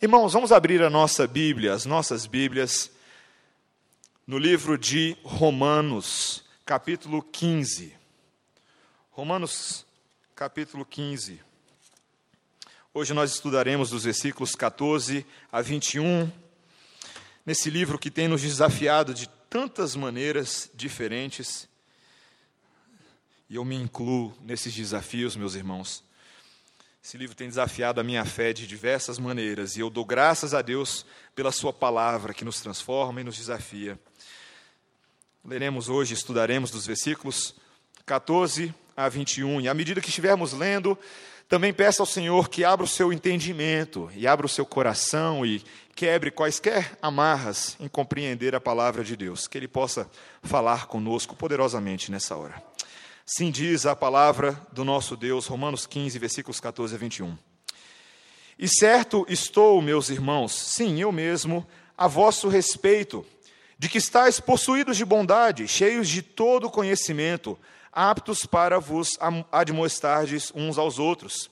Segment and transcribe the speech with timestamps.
[0.00, 2.90] Irmãos, vamos abrir a nossa Bíblia, as nossas Bíblias,
[4.26, 7.96] no livro de Romanos, capítulo 15.
[9.10, 9.86] Romanos,
[10.34, 11.40] capítulo 15.
[12.92, 16.30] Hoje nós estudaremos dos versículos 14 a 21,
[17.46, 21.66] nesse livro que tem nos desafiado de tantas maneiras diferentes,
[23.48, 26.05] e eu me incluo nesses desafios, meus irmãos.
[27.06, 30.60] Esse livro tem desafiado a minha fé de diversas maneiras e eu dou graças a
[30.60, 31.06] Deus
[31.36, 33.96] pela Sua palavra que nos transforma e nos desafia.
[35.44, 37.54] Leremos hoje, estudaremos dos versículos
[38.04, 39.60] 14 a 21.
[39.60, 40.98] E à medida que estivermos lendo,
[41.48, 45.62] também peça ao Senhor que abra o seu entendimento e abra o seu coração e
[45.94, 50.10] quebre quaisquer amarras em compreender a palavra de Deus, que Ele possa
[50.42, 52.75] falar conosco poderosamente nessa hora.
[53.28, 57.36] Sim diz a palavra do nosso Deus, Romanos 15, versículos 14 a 21.
[58.56, 61.66] E certo estou, meus irmãos, sim, eu mesmo,
[61.98, 63.26] a vosso respeito,
[63.76, 67.58] de que estáis possuídos de bondade, cheios de todo conhecimento,
[67.90, 69.18] aptos para vos
[69.50, 71.50] admoestardes uns aos outros.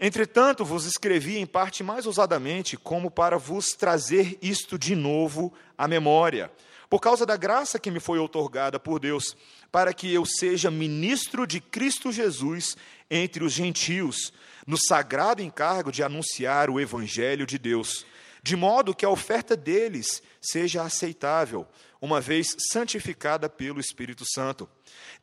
[0.00, 5.86] Entretanto, vos escrevi em parte mais ousadamente, como para vos trazer isto de novo à
[5.86, 6.50] memória,
[6.88, 9.36] por causa da graça que me foi outorgada por Deus
[9.70, 12.76] para que eu seja ministro de Cristo Jesus
[13.10, 14.32] entre os gentios,
[14.66, 18.04] no sagrado encargo de anunciar o Evangelho de Deus,
[18.42, 21.66] de modo que a oferta deles seja aceitável,
[22.00, 24.68] uma vez santificada pelo Espírito Santo.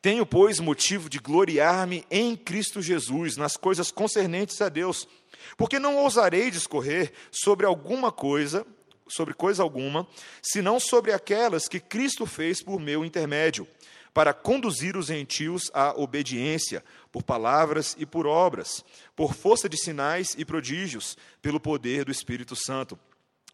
[0.02, 5.08] Tenho, pois, motivo de gloriar-me em Cristo Jesus, nas coisas concernentes a Deus,
[5.56, 8.66] porque não ousarei discorrer sobre alguma coisa,
[9.08, 10.06] sobre coisa alguma,
[10.42, 13.66] senão sobre aquelas que Cristo fez por meu intermédio
[14.14, 18.84] para conduzir os gentios à obediência, por palavras e por obras,
[19.16, 22.96] por força de sinais e prodígios, pelo poder do Espírito Santo.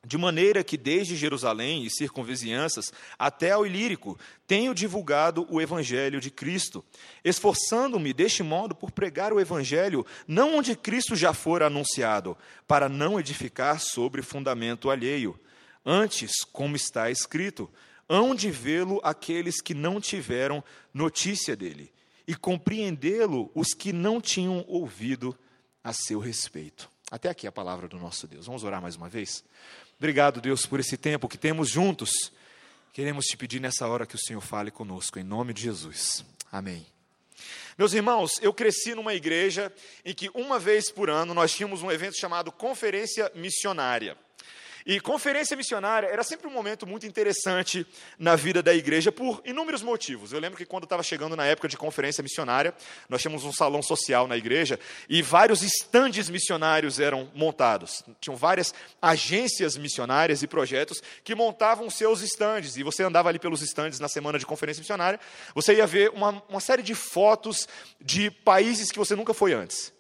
[0.04, 6.30] De maneira que desde Jerusalém e circunvizinhanças até ao Ilírico tenho divulgado o Evangelho de
[6.30, 6.82] Cristo,
[7.22, 12.36] esforçando-me deste modo por pregar o Evangelho não onde Cristo já fora anunciado,
[12.66, 15.38] para não edificar sobre fundamento alheio.
[15.84, 17.70] Antes, como está escrito,
[18.10, 21.92] hão de vê-lo aqueles que não tiveram notícia dele,
[22.26, 25.38] e compreendê-lo os que não tinham ouvido
[25.82, 26.90] a seu respeito.
[27.08, 28.46] Até aqui a palavra do nosso Deus.
[28.46, 29.44] Vamos orar mais uma vez?
[29.96, 32.32] Obrigado, Deus, por esse tempo que temos juntos.
[32.92, 36.24] Queremos te pedir nessa hora que o Senhor fale conosco, em nome de Jesus.
[36.50, 36.84] Amém.
[37.78, 39.72] Meus irmãos, eu cresci numa igreja
[40.04, 44.16] em que uma vez por ano nós tínhamos um evento chamado Conferência Missionária.
[44.90, 47.86] E conferência missionária era sempre um momento muito interessante
[48.18, 50.32] na vida da igreja por inúmeros motivos.
[50.32, 52.74] Eu lembro que quando estava chegando na época de conferência missionária,
[53.08, 58.02] nós tínhamos um salão social na igreja e vários estandes missionários eram montados.
[58.20, 62.76] Tinham várias agências missionárias e projetos que montavam seus estandes.
[62.76, 65.20] E você andava ali pelos estandes na semana de conferência missionária,
[65.54, 67.68] você ia ver uma, uma série de fotos
[68.00, 69.92] de países que você nunca foi antes.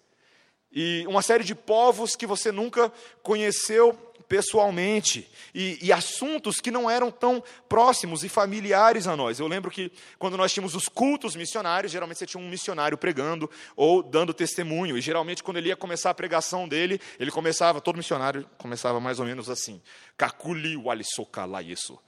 [0.72, 6.88] E uma série de povos que você nunca conheceu pessoalmente e, e, assuntos que não
[6.88, 9.40] eram tão próximos e familiares a nós.
[9.40, 13.50] Eu lembro que quando nós tínhamos os cultos missionários, geralmente você tinha um missionário pregando
[13.74, 17.96] ou dando testemunho, e geralmente quando ele ia começar a pregação dele, ele começava, todo
[17.96, 19.82] missionário começava mais ou menos assim:
[20.16, 21.98] Kakuli walisokala isso,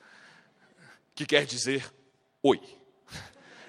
[1.16, 1.92] que quer dizer
[2.40, 2.60] oi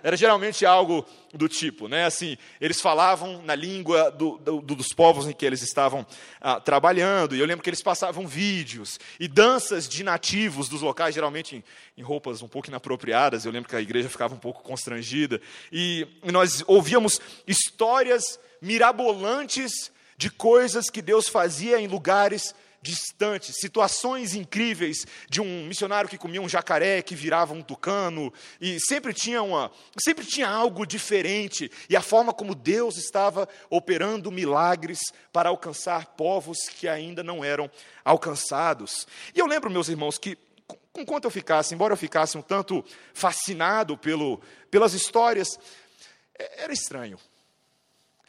[0.03, 2.06] era geralmente algo do tipo, né?
[2.06, 6.06] Assim, eles falavam na língua do, do, dos povos em que eles estavam
[6.41, 7.36] ah, trabalhando.
[7.36, 11.63] E eu lembro que eles passavam vídeos e danças de nativos dos locais, geralmente em,
[11.97, 13.46] em roupas um pouco inapropriadas.
[13.46, 15.42] Eu lembro que a igreja ficava um pouco constrangida.
[15.72, 24.35] E, e nós ouvíamos histórias mirabolantes de coisas que Deus fazia em lugares distantes, situações
[24.35, 29.41] incríveis de um missionário que comia um jacaré que virava um tucano e sempre tinha
[29.41, 29.71] uma,
[30.03, 34.99] sempre tinha algo diferente e a forma como Deus estava operando milagres
[35.31, 37.71] para alcançar povos que ainda não eram
[38.03, 39.07] alcançados.
[39.33, 40.38] E eu lembro, meus irmãos, que
[40.97, 42.83] enquanto eu ficasse, embora eu ficasse um tanto
[43.13, 45.57] fascinado pelo, pelas histórias,
[46.38, 47.18] é, era estranho.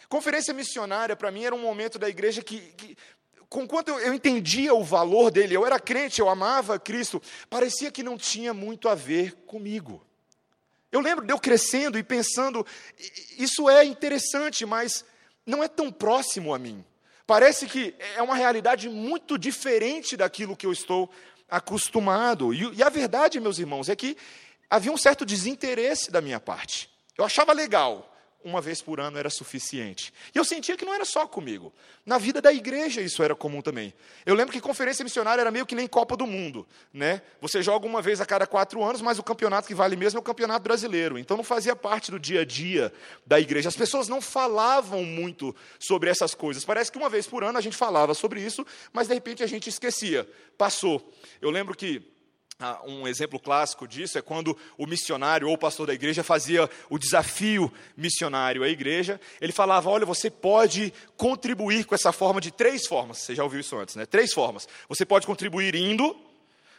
[0.08, 2.96] Conferência missionária, para mim, era um momento da igreja que, que
[3.54, 8.02] conquanto eu, eu entendia o valor dele, eu era crente, eu amava Cristo, parecia que
[8.02, 10.04] não tinha muito a ver comigo.
[10.90, 12.66] Eu lembro de eu crescendo e pensando,
[13.38, 15.04] isso é interessante, mas
[15.46, 16.84] não é tão próximo a mim.
[17.28, 21.08] Parece que é uma realidade muito diferente daquilo que eu estou
[21.48, 22.52] acostumado.
[22.52, 24.16] E, e a verdade, meus irmãos, é que
[24.68, 26.90] havia um certo desinteresse da minha parte.
[27.16, 28.13] Eu achava legal
[28.44, 30.12] uma vez por ano era suficiente.
[30.34, 31.72] E eu sentia que não era só comigo.
[32.04, 33.94] Na vida da igreja isso era comum também.
[34.26, 36.66] Eu lembro que conferência missionária era meio que nem Copa do Mundo.
[36.92, 37.22] Né?
[37.40, 40.20] Você joga uma vez a cada quatro anos, mas o campeonato que vale mesmo é
[40.20, 41.18] o campeonato brasileiro.
[41.18, 42.92] Então não fazia parte do dia a dia
[43.26, 43.68] da igreja.
[43.68, 46.64] As pessoas não falavam muito sobre essas coisas.
[46.64, 49.46] Parece que uma vez por ano a gente falava sobre isso, mas de repente a
[49.46, 50.28] gente esquecia.
[50.58, 51.12] Passou.
[51.40, 52.13] Eu lembro que
[52.86, 56.98] um exemplo clássico disso é quando o missionário ou o pastor da igreja fazia o
[56.98, 59.20] desafio missionário à igreja.
[59.40, 63.18] Ele falava: Olha, você pode contribuir com essa forma de três formas.
[63.18, 64.06] Você já ouviu isso antes, né?
[64.06, 64.68] Três formas.
[64.88, 66.16] Você pode contribuir indo,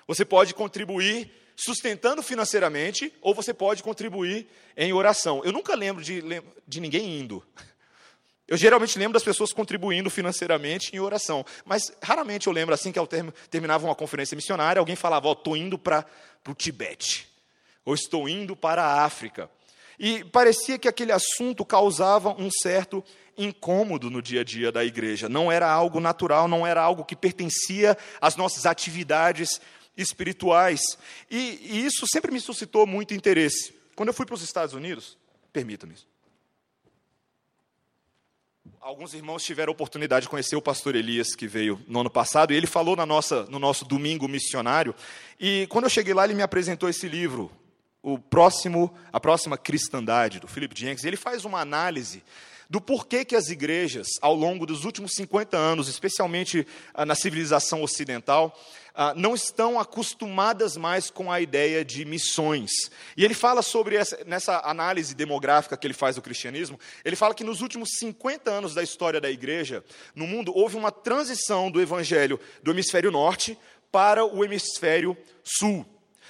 [0.07, 5.41] você pode contribuir sustentando financeiramente, ou você pode contribuir em oração.
[5.43, 6.21] Eu nunca lembro de,
[6.67, 7.43] de ninguém indo.
[8.47, 12.99] Eu geralmente lembro das pessoas contribuindo financeiramente em oração, mas raramente eu lembro assim que
[12.99, 16.05] ao term, terminava uma conferência missionária, alguém falava: oh, estou indo para
[16.47, 17.27] o Tibete,
[17.83, 19.49] ou estou indo para a África.
[19.97, 23.03] E parecia que aquele assunto causava um certo
[23.37, 25.27] incômodo no dia a dia da igreja.
[25.27, 29.59] Não era algo natural, não era algo que pertencia às nossas atividades
[29.97, 30.81] espirituais.
[31.31, 33.73] E, e isso sempre me suscitou muito interesse.
[33.95, 35.17] Quando eu fui para os Estados Unidos,
[35.53, 35.95] permita-me
[38.85, 42.53] Alguns irmãos tiveram a oportunidade de conhecer o pastor Elias, que veio no ano passado,
[42.53, 44.93] e ele falou na nossa, no nosso domingo missionário.
[45.39, 47.51] E quando eu cheguei lá, ele me apresentou esse livro,
[48.03, 51.03] o próximo, A Próxima Cristandade, do Philip Jenkins.
[51.03, 52.21] Ele faz uma análise
[52.69, 57.83] do porquê que as igrejas, ao longo dos últimos 50 anos, especialmente ah, na civilização
[57.83, 58.57] ocidental,
[58.93, 62.71] ah, não estão acostumadas mais com a ideia de missões.
[63.17, 67.33] E ele fala sobre essa, nessa análise demográfica que ele faz do cristianismo, ele fala
[67.35, 69.83] que nos últimos 50 anos da história da igreja,
[70.15, 73.57] no mundo, houve uma transição do evangelho do hemisfério norte
[73.91, 75.85] para o hemisfério sul.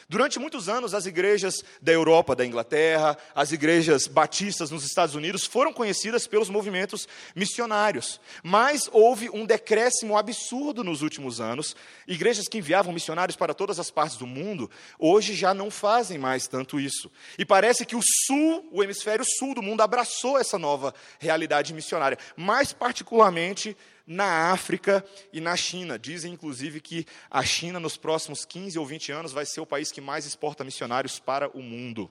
[0.07, 5.45] Durante muitos anos, as igrejas da Europa, da Inglaterra, as igrejas batistas nos Estados Unidos
[5.45, 8.21] foram conhecidas pelos movimentos missionários.
[8.43, 11.75] Mas houve um decréscimo absurdo nos últimos anos.
[12.07, 14.69] Igrejas que enviavam missionários para todas as partes do mundo,
[14.99, 17.11] hoje já não fazem mais tanto isso.
[17.39, 22.19] E parece que o sul, o hemisfério sul do mundo, abraçou essa nova realidade missionária.
[22.37, 23.75] Mais particularmente
[24.05, 25.03] na África
[25.33, 25.97] e na China.
[25.97, 29.91] Dizem, inclusive, que a China, nos próximos 15 ou 20 anos, vai ser o país
[29.91, 32.09] que mais exporta missionários para o mundo.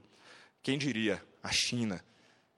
[0.62, 1.22] Quem diria?
[1.42, 2.04] A China.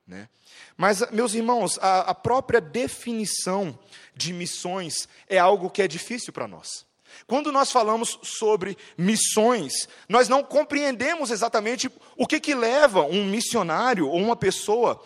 [0.06, 0.28] Né?
[0.76, 3.76] Mas, meus irmãos, a, a própria definição
[4.14, 6.86] de missões é algo que é difícil para nós.
[7.26, 14.08] Quando nós falamos sobre missões, nós não compreendemos exatamente o que, que leva um missionário
[14.08, 15.02] ou uma pessoa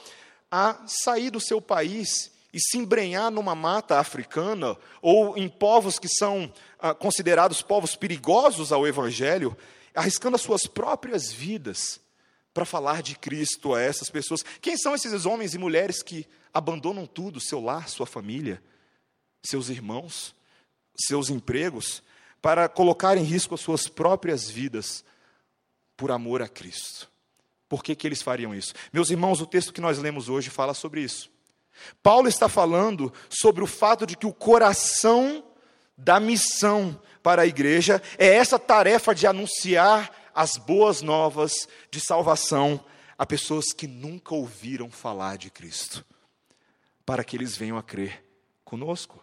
[0.50, 6.08] a sair do seu país e se embrenhar numa mata africana ou em povos que
[6.08, 9.56] são ah, considerados povos perigosos ao Evangelho,
[9.94, 12.00] arriscando as suas próprias vidas
[12.52, 14.44] para falar de Cristo a essas pessoas.
[14.60, 18.62] Quem são esses homens e mulheres que abandonam tudo, seu lar, sua família,
[19.42, 20.34] seus irmãos,
[20.96, 22.02] seus empregos,
[22.42, 25.04] para colocar em risco as suas próprias vidas
[25.96, 27.08] por amor a Cristo?
[27.68, 28.74] Por que, que eles fariam isso?
[28.92, 31.30] Meus irmãos, o texto que nós lemos hoje fala sobre isso.
[32.02, 35.44] Paulo está falando sobre o fato de que o coração
[35.96, 42.84] da missão para a igreja é essa tarefa de anunciar as boas novas de salvação
[43.18, 46.04] a pessoas que nunca ouviram falar de Cristo,
[47.04, 48.24] para que eles venham a crer
[48.64, 49.22] conosco.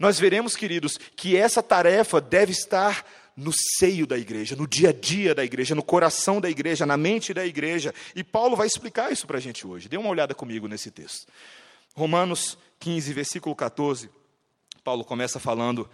[0.00, 3.04] Nós veremos, queridos, que essa tarefa deve estar
[3.36, 6.96] no seio da igreja, no dia a dia da igreja, no coração da igreja, na
[6.96, 7.94] mente da igreja.
[8.14, 9.88] E Paulo vai explicar isso para a gente hoje.
[9.88, 11.26] Dê uma olhada comigo nesse texto.
[11.94, 14.10] Romanos 15, versículo 14,
[14.82, 15.88] Paulo começa falando: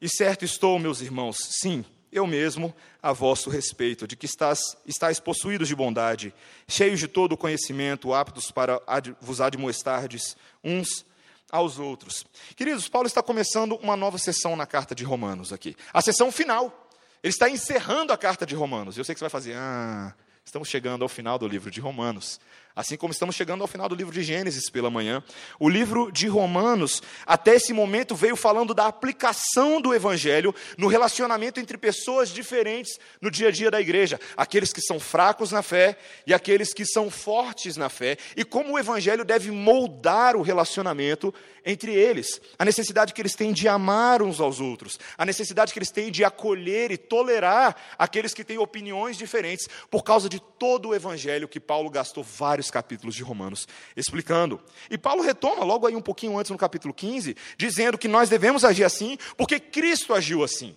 [0.00, 5.20] E certo estou, meus irmãos, sim, eu mesmo, a vosso respeito, de que estás, estáis
[5.20, 6.34] possuídos de bondade,
[6.66, 11.06] cheios de todo o conhecimento, aptos para ad, vos admoestardes uns
[11.50, 12.26] aos outros.
[12.56, 16.90] Queridos, Paulo está começando uma nova sessão na carta de Romanos aqui, a sessão final.
[17.22, 18.96] Ele está encerrando a carta de Romanos.
[18.96, 22.38] Eu sei que você vai fazer, ah, estamos chegando ao final do livro de Romanos.
[22.76, 25.24] Assim como estamos chegando ao final do livro de Gênesis pela manhã,
[25.58, 31.58] o livro de Romanos, até esse momento, veio falando da aplicação do Evangelho no relacionamento
[31.58, 35.96] entre pessoas diferentes no dia a dia da igreja, aqueles que são fracos na fé
[36.26, 41.32] e aqueles que são fortes na fé, e como o Evangelho deve moldar o relacionamento
[41.64, 45.78] entre eles, a necessidade que eles têm de amar uns aos outros, a necessidade que
[45.78, 50.90] eles têm de acolher e tolerar aqueles que têm opiniões diferentes, por causa de todo
[50.90, 54.60] o Evangelho que Paulo gastou vários capítulos de Romanos explicando.
[54.90, 58.64] E Paulo retoma logo aí um pouquinho antes no capítulo 15, dizendo que nós devemos
[58.64, 60.76] agir assim porque Cristo agiu assim.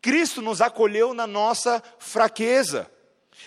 [0.00, 2.90] Cristo nos acolheu na nossa fraqueza.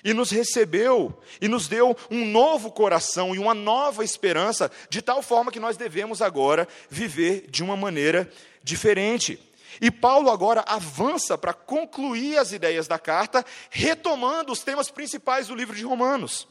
[0.03, 5.23] e nos recebeu e nos deu um novo coração e uma nova esperança, de tal
[5.23, 8.29] forma que nós devemos agora viver de uma maneira
[8.61, 9.39] diferente.
[9.81, 15.55] E Paulo agora avança para concluir as ideias da carta, retomando os temas principais do
[15.55, 16.47] livro de Romanos,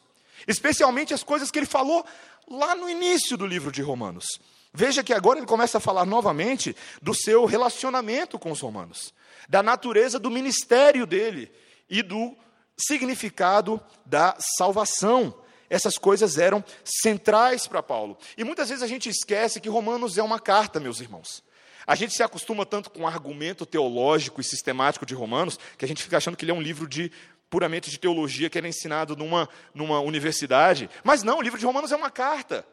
[0.46, 2.04] especialmente as coisas que ele falou
[2.48, 4.26] lá no início do livro de Romanos.
[4.72, 9.14] Veja que agora ele começa a falar novamente do seu relacionamento com os romanos,
[9.48, 11.50] da natureza do ministério dele
[11.88, 12.36] e do
[12.76, 15.34] significado da salvação.
[15.70, 18.18] Essas coisas eram centrais para Paulo.
[18.36, 21.42] E muitas vezes a gente esquece que Romanos é uma carta, meus irmãos.
[21.86, 25.88] A gente se acostuma tanto com o argumento teológico e sistemático de Romanos, que a
[25.88, 27.10] gente fica achando que ele é um livro de
[27.48, 30.90] puramente de teologia que era ensinado numa, numa universidade.
[31.04, 32.66] Mas não, o livro de Romanos é uma carta.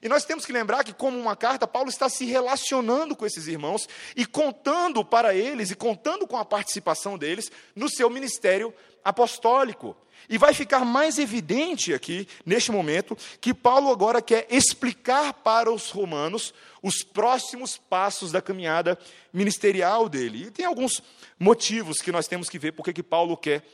[0.00, 3.46] E nós temos que lembrar que, como uma carta, Paulo está se relacionando com esses
[3.48, 8.72] irmãos e contando para eles e contando com a participação deles no seu ministério
[9.04, 9.96] apostólico.
[10.28, 15.90] E vai ficar mais evidente aqui, neste momento, que Paulo agora quer explicar para os
[15.90, 18.96] romanos os próximos passos da caminhada
[19.32, 20.46] ministerial dele.
[20.46, 21.02] E tem alguns
[21.38, 23.64] motivos que nós temos que ver porque que Paulo quer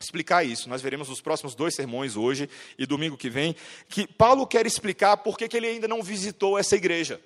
[0.00, 0.68] explicar isso.
[0.68, 2.48] Nós veremos nos próximos dois sermões, hoje
[2.78, 3.54] e domingo que vem,
[3.88, 7.20] que Paulo quer explicar por que ele ainda não visitou essa igreja.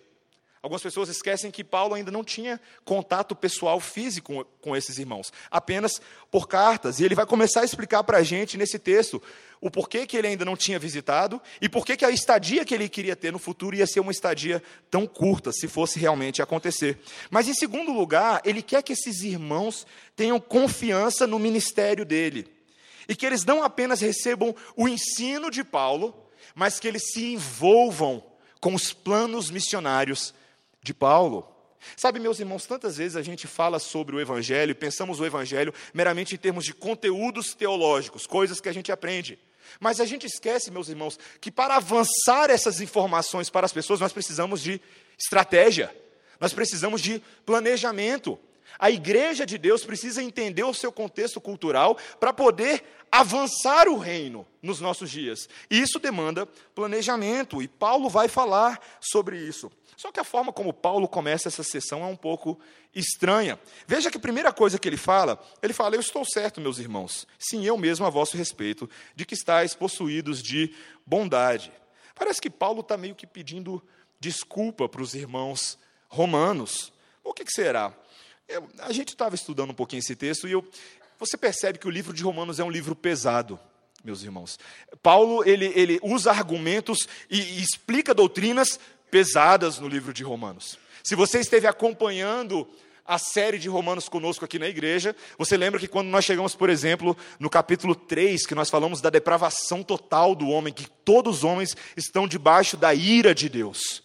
[0.60, 6.00] Algumas pessoas esquecem que Paulo ainda não tinha contato pessoal físico com, esses irmãos, apenas
[6.32, 6.98] por cartas.
[6.98, 9.22] E ele vai começar a explicar para a gente nesse texto
[9.60, 12.88] o porquê que ele ainda não tinha visitado e porquê que a estadia que ele
[12.88, 14.60] queria ter no futuro ia ser uma estadia
[14.90, 16.98] tão curta, se fosse realmente acontecer.
[17.30, 22.57] Mas, em segundo lugar, ele quer que esses irmãos tenham confiança no ministério dele
[23.08, 26.14] e que eles não apenas recebam o ensino de Paulo,
[26.54, 28.22] mas que eles se envolvam
[28.60, 30.34] com os planos missionários
[30.82, 31.54] de Paulo.
[31.96, 36.34] Sabe, meus irmãos, tantas vezes a gente fala sobre o Evangelho, pensamos o Evangelho meramente
[36.34, 39.38] em termos de conteúdos teológicos, coisas que a gente aprende.
[39.78, 44.12] Mas a gente esquece, meus irmãos, que para avançar essas informações para as pessoas, nós
[44.12, 44.80] precisamos de
[45.18, 45.94] estratégia,
[46.40, 48.38] nós precisamos de planejamento.
[48.78, 54.46] A igreja de Deus precisa entender o seu contexto cultural para poder avançar o reino
[54.62, 55.48] nos nossos dias.
[55.70, 59.70] E isso demanda planejamento, e Paulo vai falar sobre isso.
[59.96, 62.58] Só que a forma como Paulo começa essa sessão é um pouco
[62.94, 63.58] estranha.
[63.86, 67.26] Veja que a primeira coisa que ele fala, ele fala: Eu estou certo, meus irmãos,
[67.38, 71.72] sim, eu mesmo a vosso respeito, de que estáis possuídos de bondade.
[72.14, 73.82] Parece que Paulo está meio que pedindo
[74.20, 76.92] desculpa para os irmãos romanos.
[77.22, 77.92] O que, que será?
[78.48, 80.66] Eu, a gente estava estudando um pouquinho esse texto e eu,
[81.18, 83.58] você percebe que o livro de Romanos é um livro pesado
[84.04, 84.58] meus irmãos.
[85.02, 88.78] Paulo ele, ele usa argumentos e, e explica doutrinas
[89.10, 90.78] pesadas no livro de Romanos.
[91.02, 92.68] Se você esteve acompanhando
[93.04, 96.68] a série de Romanos conosco aqui na igreja, você lembra que quando nós chegamos, por
[96.68, 101.44] exemplo, no capítulo 3, que nós falamos da depravação total do homem, que todos os
[101.44, 104.02] homens estão debaixo da ira de Deus.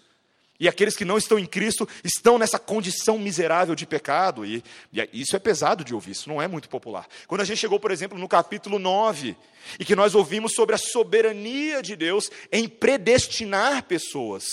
[0.64, 4.46] E aqueles que não estão em Cristo estão nessa condição miserável de pecado.
[4.46, 7.06] E, e, isso é pesado de ouvir, isso não é muito popular.
[7.28, 9.36] Quando a gente chegou, por exemplo, no capítulo 9,
[9.78, 14.46] e que nós ouvimos sobre a soberania de Deus em predestinar pessoas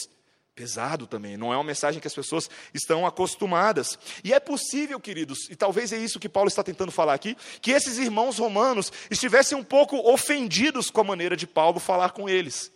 [0.53, 3.97] pesado também, não é uma mensagem que as pessoas estão acostumadas.
[4.25, 7.71] E é possível, queridos, e talvez é isso que Paulo está tentando falar aqui, que
[7.71, 12.73] esses irmãos romanos estivessem um pouco ofendidos com a maneira de Paulo falar com eles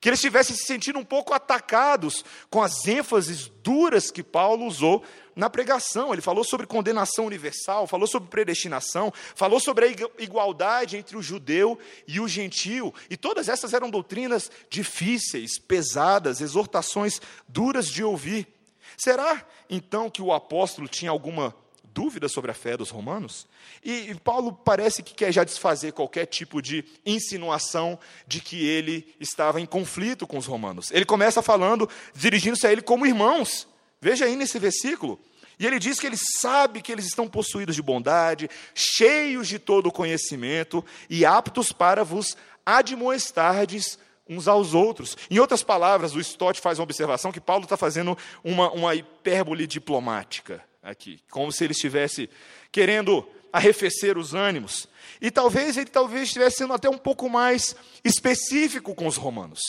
[0.00, 5.02] que eles estivessem se sentindo um pouco atacados com as ênfases duras que Paulo usou
[5.34, 6.12] na pregação.
[6.12, 11.78] Ele falou sobre condenação universal, falou sobre predestinação, falou sobre a igualdade entre o judeu
[12.08, 12.92] e o gentio.
[13.10, 18.48] E todas essas eram doutrinas difíceis, pesadas, exortações duras de ouvir.
[18.96, 21.54] Será então que o apóstolo tinha alguma
[21.96, 23.46] dúvida sobre a fé dos romanos?
[23.82, 29.62] E, Paulo parece que quer já desfazer qualquer tipo de insinuação de que ele estava
[29.62, 30.90] em conflito com os romanos.
[30.90, 33.66] Ele começa falando, dirigindo-se a ele como irmãos.
[33.98, 35.18] Veja aí nesse versículo.
[35.58, 39.90] E ele diz que ele sabe que eles estão possuídos de bondade, cheios de todo
[39.90, 42.36] conhecimento e aptos para vos
[42.66, 43.98] admoestardes
[44.28, 45.16] uns aos outros.
[45.30, 49.66] Em outras palavras, o Stott faz uma observação que Paulo está fazendo uma, uma hipérbole
[49.66, 52.30] diplomática aqui, como se ele estivesse
[52.70, 54.86] querendo arrefecer os ânimos.
[55.20, 57.74] E talvez ele talvez estivesse sendo até um pouco mais
[58.04, 59.60] específico com os romanos.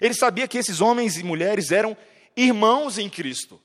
[0.00, 1.96] Ele sabia que esses homens e mulheres eram
[2.36, 3.60] irmãos em Cristo.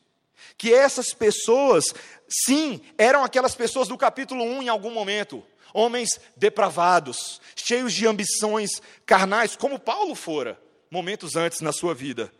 [0.57, 1.85] Que essas pessoas,
[2.27, 5.43] sim, eram aquelas pessoas do capítulo 1 em algum momento.
[5.73, 8.69] Homens depravados, cheios de ambições
[9.05, 10.59] carnais, como Paulo fora,
[10.91, 12.31] momentos antes na sua vida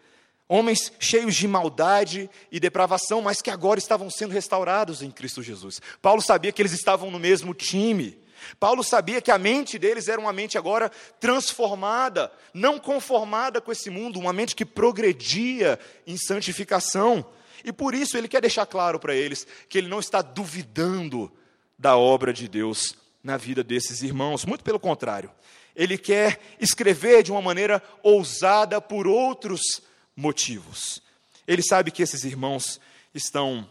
[0.50, 5.79] homens cheios de maldade e depravação, mas que agora estavam sendo restaurados em Cristo Jesus.
[6.01, 8.18] Paulo sabia que eles estavam no mesmo time.
[8.60, 10.89] Paulo sabia que a mente deles era uma mente agora
[11.20, 17.24] transformada, não conformada com esse mundo, uma mente que progredia em santificação.
[17.63, 21.32] E por isso ele quer deixar claro para eles que ele não está duvidando
[21.77, 25.29] da obra de Deus na vida desses irmãos, muito pelo contrário.
[25.75, 29.82] Ele quer escrever de uma maneira ousada por outros
[30.19, 31.01] motivos.
[31.47, 32.79] Ele sabe que esses irmãos
[33.13, 33.67] estão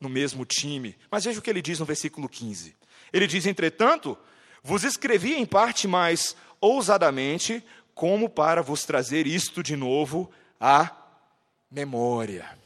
[0.00, 2.74] no mesmo time, mas veja o que ele diz no versículo 15.
[3.12, 4.18] Ele diz: Entretanto,
[4.62, 10.90] vos escrevi em parte mais ousadamente, como para vos trazer isto de novo à
[11.70, 12.58] memória.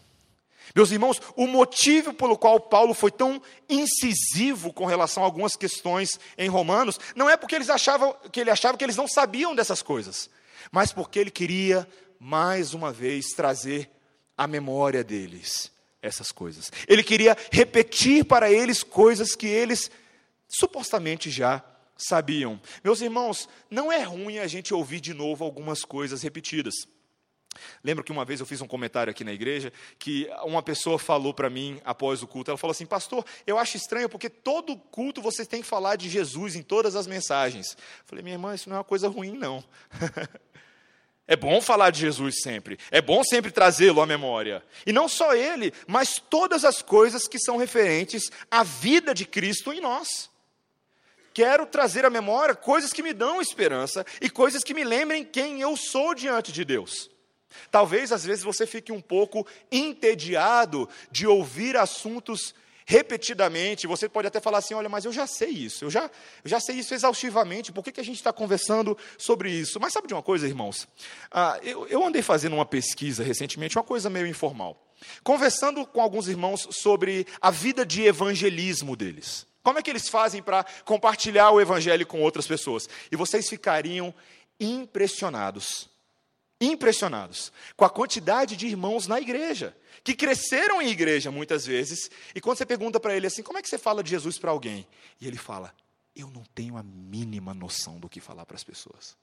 [0.75, 6.19] Meus irmãos, o motivo pelo qual Paulo foi tão incisivo com relação a algumas questões
[6.39, 9.83] em Romanos, não é porque eles achavam que ele achava que eles não sabiam dessas
[9.83, 10.29] coisas,
[10.73, 11.87] mas porque ele queria
[12.19, 13.91] mais uma vez trazer
[14.37, 16.71] à memória deles essas coisas.
[16.87, 19.91] Ele queria repetir para eles coisas que eles
[20.49, 21.65] supostamente já
[21.97, 22.61] sabiam.
[22.83, 26.75] Meus irmãos, não é ruim a gente ouvir de novo algumas coisas repetidas.
[27.83, 31.33] Lembro que uma vez eu fiz um comentário aqui na igreja que uma pessoa falou
[31.33, 32.51] para mim após o culto.
[32.51, 36.09] Ela falou assim: Pastor, eu acho estranho porque todo culto você tem que falar de
[36.09, 37.73] Jesus em todas as mensagens.
[37.73, 39.63] Eu falei: Minha irmã, isso não é uma coisa ruim, não.
[41.27, 42.79] é bom falar de Jesus sempre.
[42.91, 44.63] É bom sempre trazê-lo à memória.
[44.87, 49.73] E não só ele, mas todas as coisas que são referentes à vida de Cristo
[49.73, 50.31] em nós
[51.35, 55.61] quero trazer à memória coisas que me dão esperança e coisas que me lembrem quem
[55.61, 57.11] eu sou diante de Deus.
[57.71, 62.55] Talvez às vezes você fique um pouco entediado de ouvir assuntos
[62.85, 63.87] repetidamente.
[63.87, 66.05] Você pode até falar assim: olha, mas eu já sei isso, eu já,
[66.45, 69.81] eu já sei isso exaustivamente, por que, que a gente está conversando sobre isso?
[69.81, 70.87] Mas sabe de uma coisa, irmãos?
[71.31, 74.81] Ah, eu, eu andei fazendo uma pesquisa recentemente, uma coisa meio informal,
[75.23, 79.47] conversando com alguns irmãos sobre a vida de evangelismo deles.
[79.63, 82.87] Como é que eles fazem para compartilhar o evangelho com outras pessoas?
[83.11, 84.15] E vocês ficariam
[84.61, 85.89] impressionados,
[86.61, 92.41] impressionados com a quantidade de irmãos na igreja, que cresceram em igreja muitas vezes, e
[92.41, 94.87] quando você pergunta para ele assim, como é que você fala de Jesus para alguém?
[95.21, 95.75] E ele fala,
[96.15, 99.17] eu não tenho a mínima noção do que falar para as pessoas.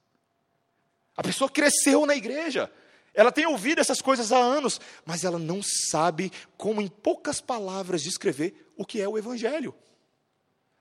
[1.16, 2.72] A pessoa cresceu na igreja,
[3.14, 8.02] ela tem ouvido essas coisas há anos, mas ela não sabe como, em poucas palavras,
[8.02, 9.76] descrever o que é o Evangelho.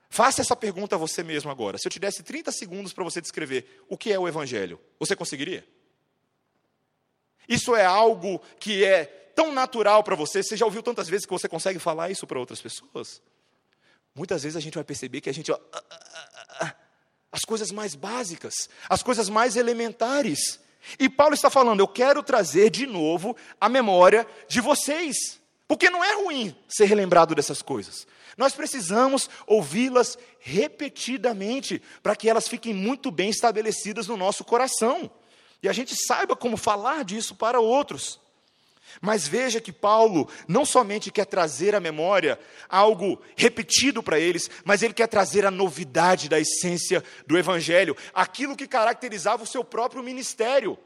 [0.09, 1.79] Faça essa pergunta a você mesmo agora.
[1.79, 5.15] Se eu te desse 30 segundos para você descrever o que é o Evangelho, você
[5.15, 5.67] conseguiria?
[7.51, 11.33] Isso é algo que é tão natural para você, você já ouviu tantas vezes que
[11.33, 13.21] você consegue falar isso para outras pessoas?
[14.15, 15.51] Muitas vezes a gente vai perceber que a gente.
[15.51, 15.83] Ah, ah,
[16.61, 16.75] ah,
[17.33, 18.55] as coisas mais básicas,
[18.89, 20.61] as coisas mais elementares.
[20.99, 25.41] E Paulo está falando: eu quero trazer de novo a memória de vocês.
[25.67, 28.07] Porque não é ruim ser relembrado dessas coisas.
[28.37, 35.11] Nós precisamos ouvi-las repetidamente para que elas fiquem muito bem estabelecidas no nosso coração.
[35.63, 38.21] E a gente saiba como falar disso para outros.
[39.01, 44.83] Mas veja que Paulo não somente quer trazer à memória algo repetido para eles, mas
[44.83, 50.03] ele quer trazer a novidade da essência do Evangelho, aquilo que caracterizava o seu próprio
[50.03, 50.79] ministério.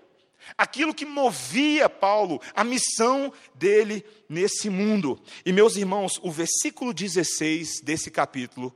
[0.58, 5.18] Aquilo que movia Paulo, a missão dele nesse mundo.
[5.44, 8.74] E meus irmãos, o versículo 16 desse capítulo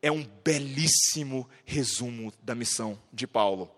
[0.00, 3.68] é um belíssimo resumo da missão de Paulo.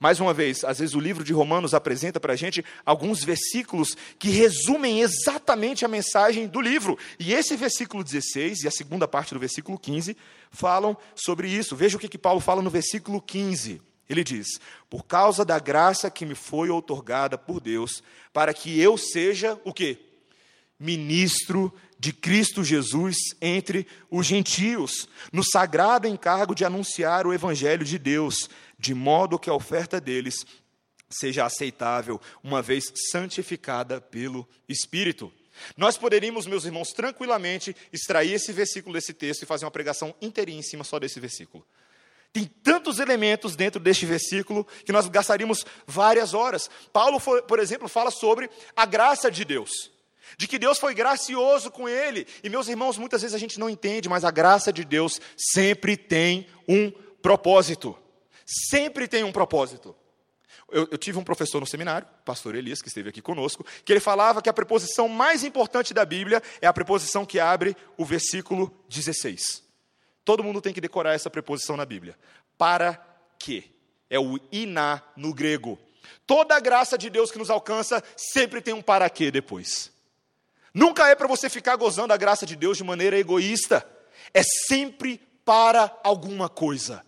[0.00, 3.96] Mais uma vez, às vezes o livro de Romanos apresenta para a gente alguns versículos
[4.16, 6.96] que resumem exatamente a mensagem do livro.
[7.18, 10.16] E esse versículo 16 e a segunda parte do versículo 15
[10.52, 11.74] falam sobre isso.
[11.74, 13.82] Veja o que, que Paulo fala no versículo 15.
[14.08, 14.46] Ele diz:
[14.88, 19.72] Por causa da graça que me foi outorgada por Deus, para que eu seja o
[19.72, 19.98] quê?
[20.78, 27.98] Ministro de Cristo Jesus entre os gentios, no sagrado encargo de anunciar o evangelho de
[27.98, 30.46] Deus, de modo que a oferta deles
[31.10, 35.32] seja aceitável, uma vez santificada pelo Espírito.
[35.76, 40.60] Nós poderíamos, meus irmãos, tranquilamente extrair esse versículo desse texto e fazer uma pregação inteirinha
[40.60, 41.66] em cima só desse versículo.
[42.32, 46.70] Tem tantos elementos dentro deste versículo que nós gastaríamos várias horas.
[46.92, 49.90] Paulo, por exemplo, fala sobre a graça de Deus.
[50.36, 52.26] De que Deus foi gracioso com ele.
[52.44, 55.96] E, meus irmãos, muitas vezes a gente não entende, mas a graça de Deus sempre
[55.96, 56.90] tem um
[57.22, 57.98] propósito.
[58.50, 59.94] Sempre tem um propósito.
[60.70, 64.00] Eu, eu, tive um professor no seminário, pastor Elias, que esteve aqui conosco, que ele
[64.00, 68.74] falava que a preposição mais importante da Bíblia é a preposição que abre o versículo
[68.88, 69.62] 16.
[70.24, 72.18] Todo mundo tem que decorar essa preposição na Bíblia.
[72.56, 73.02] Para
[73.38, 73.64] quê?
[74.08, 75.78] É o iná no grego.
[76.26, 79.92] Toda a graça de Deus que nos alcança sempre tem um para quê depois.
[80.72, 83.86] Nunca é para você ficar gozando a graça de Deus de maneira egoísta.
[84.32, 87.04] É sempre para alguma coisa.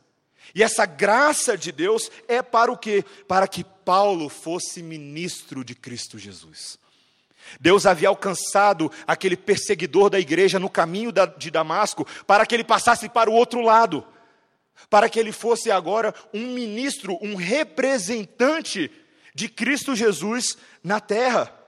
[0.54, 3.04] E essa graça de Deus é para o quê?
[3.26, 6.78] Para que Paulo fosse ministro de Cristo Jesus.
[7.58, 13.08] Deus havia alcançado aquele perseguidor da igreja no caminho de Damasco para que ele passasse
[13.08, 14.06] para o outro lado,
[14.88, 18.90] para que ele fosse agora um ministro, um representante
[19.34, 21.59] de Cristo Jesus na terra.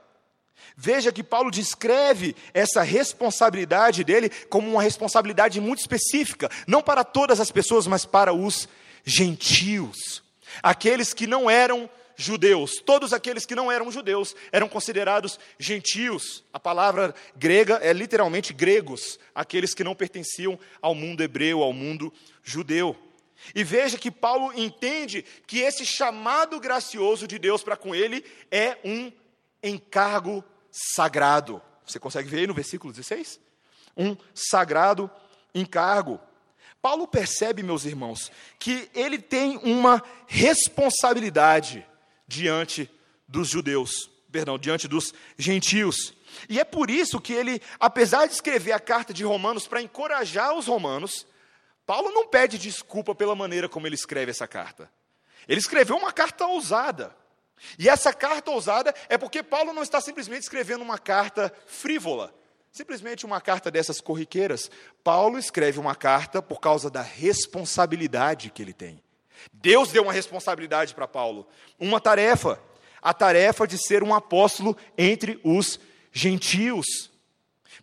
[0.75, 7.39] Veja que Paulo descreve essa responsabilidade dele como uma responsabilidade muito específica, não para todas
[7.39, 8.67] as pessoas, mas para os
[9.05, 10.23] gentios,
[10.61, 12.75] aqueles que não eram judeus.
[12.85, 16.43] Todos aqueles que não eram judeus eram considerados gentios.
[16.53, 22.13] A palavra grega é literalmente gregos, aqueles que não pertenciam ao mundo hebreu, ao mundo
[22.43, 22.95] judeu.
[23.53, 28.77] E veja que Paulo entende que esse chamado gracioso de Deus para com ele é
[28.85, 29.11] um
[29.61, 31.61] encargo sagrado.
[31.85, 33.39] Você consegue ver aí no versículo 16?
[33.95, 35.09] Um sagrado
[35.53, 36.19] encargo.
[36.81, 41.85] Paulo percebe, meus irmãos, que ele tem uma responsabilidade
[42.27, 42.89] diante
[43.27, 46.13] dos judeus, perdão, diante dos gentios.
[46.49, 50.53] E é por isso que ele, apesar de escrever a carta de Romanos para encorajar
[50.55, 51.25] os romanos,
[51.85, 54.89] Paulo não pede desculpa pela maneira como ele escreve essa carta.
[55.47, 57.15] Ele escreveu uma carta ousada.
[57.77, 62.33] E essa carta ousada é porque Paulo não está simplesmente escrevendo uma carta frívola,
[62.71, 64.69] simplesmente uma carta dessas corriqueiras.
[65.03, 69.01] Paulo escreve uma carta por causa da responsabilidade que ele tem.
[69.51, 71.47] Deus deu uma responsabilidade para Paulo,
[71.79, 72.59] uma tarefa,
[73.01, 75.79] a tarefa de ser um apóstolo entre os
[76.11, 77.11] gentios.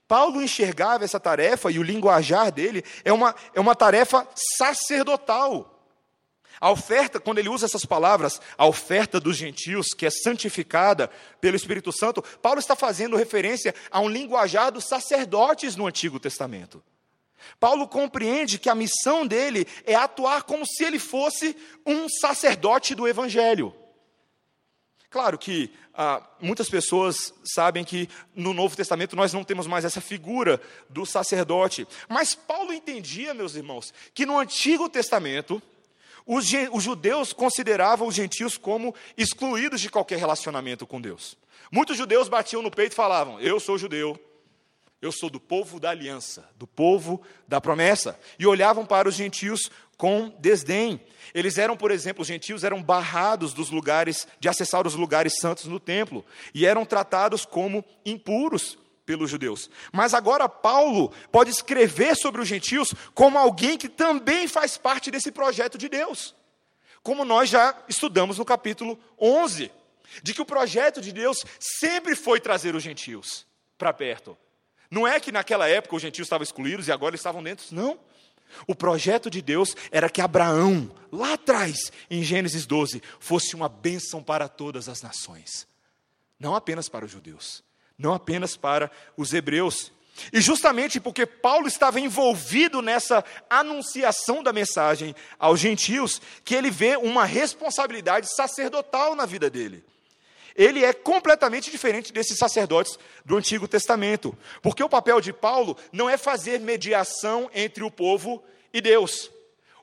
[0.07, 5.80] Paulo enxergava essa tarefa e o linguajar dele é uma, é uma tarefa sacerdotal.
[6.61, 11.09] A oferta, quando ele usa essas palavras, a oferta dos gentios, que é santificada
[11.40, 16.83] pelo Espírito Santo, Paulo está fazendo referência a um linguajar dos sacerdotes no Antigo Testamento.
[17.59, 23.09] Paulo compreende que a missão dele é atuar como se ele fosse um sacerdote do
[23.09, 23.75] Evangelho.
[25.09, 30.01] Claro que ah, muitas pessoas sabem que no Novo Testamento nós não temos mais essa
[30.01, 35.61] figura do sacerdote, mas Paulo entendia, meus irmãos, que no Antigo Testamento
[36.31, 41.37] os, os judeus consideravam os gentios como excluídos de qualquer relacionamento com Deus.
[41.73, 44.16] Muitos judeus batiam no peito e falavam: Eu sou judeu,
[45.03, 48.16] eu sou do povo da aliança, do povo da promessa.
[48.38, 51.01] E olhavam para os gentios com desdém.
[51.35, 55.64] Eles eram, por exemplo, os gentios eram barrados dos lugares, de acessar os lugares santos
[55.64, 59.69] no templo, e eram tratados como impuros pelos judeus.
[59.93, 65.33] Mas agora Paulo pode escrever sobre os gentios como alguém que também faz parte desse
[65.33, 66.35] projeto de Deus.
[67.03, 69.71] Como nós já estudamos no capítulo 11,
[70.23, 73.47] de que o projeto de Deus sempre foi trazer os gentios
[73.79, 74.37] para perto.
[74.91, 77.99] Não é que naquela época os gentios estavam excluídos e agora eles estavam dentro, não.
[78.67, 84.23] O projeto de Deus era que Abraão, lá atrás, em Gênesis 12, fosse uma bênção
[84.23, 85.69] para todas as nações,
[86.39, 87.63] não apenas para os judeus
[88.01, 89.93] não apenas para os hebreus.
[90.33, 96.97] E justamente porque Paulo estava envolvido nessa anunciação da mensagem aos gentios, que ele vê
[96.97, 99.85] uma responsabilidade sacerdotal na vida dele.
[100.57, 106.11] Ele é completamente diferente desses sacerdotes do Antigo Testamento, porque o papel de Paulo não
[106.11, 109.31] é fazer mediação entre o povo e Deus.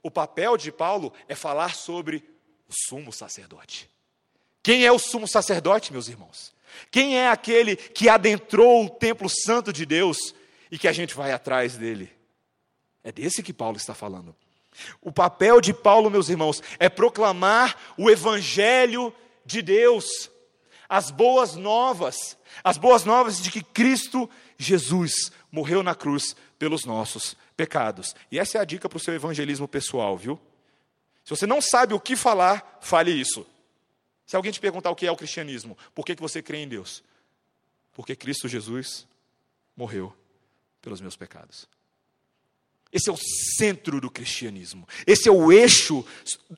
[0.03, 2.23] O papel de Paulo é falar sobre
[2.67, 3.89] o sumo sacerdote.
[4.61, 6.56] Quem é o sumo sacerdote, meus irmãos?
[6.91, 10.33] Quem é aquele que adentrou o templo santo de Deus
[10.71, 12.11] e que a gente vai atrás dele?
[13.03, 14.35] É desse que Paulo está falando.
[15.01, 19.13] O papel de Paulo, meus irmãos, é proclamar o evangelho
[19.45, 20.29] de Deus,
[20.87, 27.35] as boas novas, as boas novas de que Cristo Jesus morreu na cruz pelos nossos
[27.55, 28.15] pecados.
[28.31, 30.39] E essa é a dica para o seu evangelismo pessoal, viu?
[31.23, 33.45] Se você não sabe o que falar, fale isso.
[34.27, 36.67] Se alguém te perguntar o que é o cristianismo, por que, que você crê em
[36.67, 37.01] Deus?
[37.93, 39.07] Porque Cristo Jesus
[39.75, 40.13] morreu
[40.81, 41.67] pelos meus pecados.
[42.91, 43.17] Esse é o
[43.57, 44.87] centro do cristianismo.
[45.05, 46.05] Esse é o eixo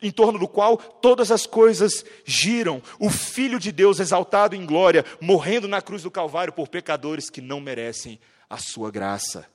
[0.02, 2.82] em torno do qual todas as coisas giram.
[3.00, 7.42] O Filho de Deus exaltado em glória, morrendo na cruz do Calvário por pecadores que
[7.42, 9.48] não merecem a sua graça.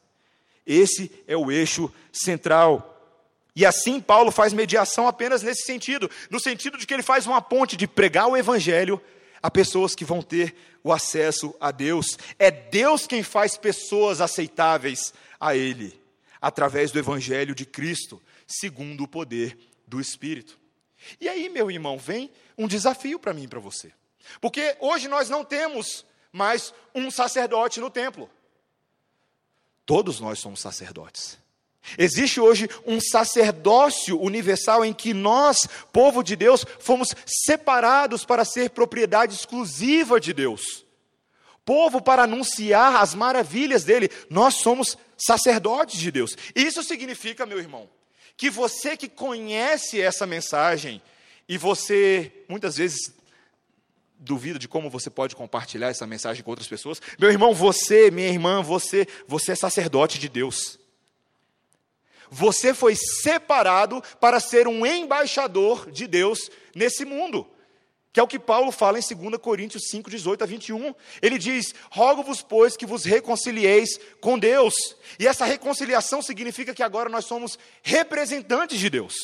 [0.65, 2.94] Esse é o eixo central.
[3.57, 7.41] E assim Paulo faz mediação apenas nesse sentido, no sentido de que ele faz uma
[7.41, 9.01] ponte de pregar o evangelho
[9.41, 12.19] a pessoas que vão ter o acesso a Deus.
[12.39, 16.01] É Deus quem faz pessoas aceitáveis a ele,
[16.41, 20.59] através do evangelho de Cristo, segundo o poder do Espírito.
[21.21, 23.93] E aí, meu irmão, vem um desafio para mim e para você.
[24.41, 28.29] Porque hoje nós não temos mais um sacerdote no templo.
[29.87, 31.39] Todos nós somos sacerdotes.
[31.99, 38.71] Existe hoje um sacerdócio universal em que nós, povo de Deus, fomos separados para ser
[38.71, 40.85] propriedade exclusiva de Deus.
[41.65, 44.11] Povo para anunciar as maravilhas dele.
[44.29, 46.37] Nós somos sacerdotes de Deus.
[46.55, 47.89] Isso significa, meu irmão,
[48.37, 51.01] que você que conhece essa mensagem
[51.49, 53.15] e você muitas vezes
[54.19, 58.29] duvida de como você pode compartilhar essa mensagem com outras pessoas, meu irmão, você, minha
[58.29, 60.79] irmã, você, você é sacerdote de Deus.
[62.35, 67.49] Você foi separado para ser um embaixador de Deus nesse mundo.
[68.13, 70.93] Que é o que Paulo fala em 2 Coríntios 5, 18 a 21.
[71.23, 74.75] Ele diz: Rogo-vos, pois, que vos reconcilieis com Deus.
[75.17, 79.15] E essa reconciliação significa que agora nós somos representantes de Deus.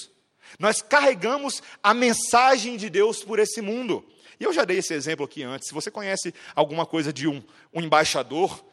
[0.56, 4.04] Nós carregamos a mensagem de Deus por esse mundo.
[4.38, 5.66] E eu já dei esse exemplo aqui antes.
[5.66, 7.42] Se você conhece alguma coisa de um,
[7.74, 8.64] um embaixador,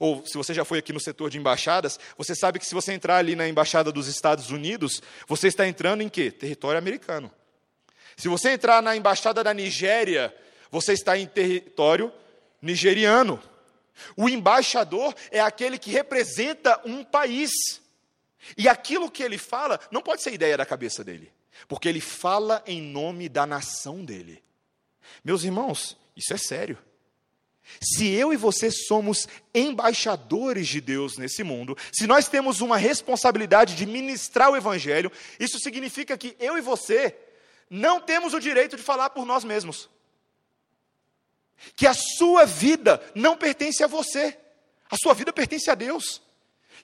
[0.00, 2.94] ou se você já foi aqui no setor de embaixadas, você sabe que se você
[2.94, 6.30] entrar ali na embaixada dos Estados Unidos, você está entrando em quê?
[6.30, 7.30] Território americano.
[8.16, 10.34] Se você entrar na embaixada da Nigéria,
[10.70, 12.10] você está em território
[12.62, 13.42] nigeriano.
[14.16, 17.50] O embaixador é aquele que representa um país.
[18.56, 21.30] E aquilo que ele fala não pode ser ideia da cabeça dele,
[21.68, 24.42] porque ele fala em nome da nação dele.
[25.22, 26.78] Meus irmãos, isso é sério.
[27.80, 33.74] Se eu e você somos embaixadores de Deus nesse mundo, se nós temos uma responsabilidade
[33.74, 37.16] de ministrar o Evangelho, isso significa que eu e você
[37.68, 39.88] não temos o direito de falar por nós mesmos.
[41.76, 44.36] Que a sua vida não pertence a você,
[44.90, 46.20] a sua vida pertence a Deus.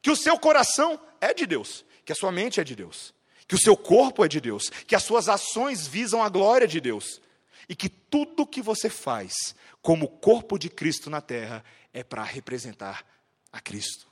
[0.01, 3.13] Que o seu coração é de Deus, que a sua mente é de Deus,
[3.49, 6.81] que o seu corpo é de Deus, que as suas ações visam a glória de
[6.81, 7.21] Deus
[7.69, 13.05] e que tudo que você faz como corpo de Cristo na terra é para representar
[13.53, 14.07] a Cristo.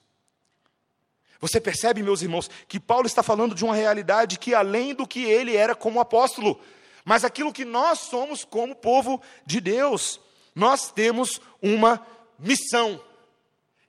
[1.40, 5.24] Você percebe, meus irmãos, que Paulo está falando de uma realidade que além do que
[5.24, 6.60] ele era como apóstolo,
[7.04, 10.20] mas aquilo que nós somos como povo de Deus,
[10.54, 12.04] nós temos uma
[12.38, 13.00] missão.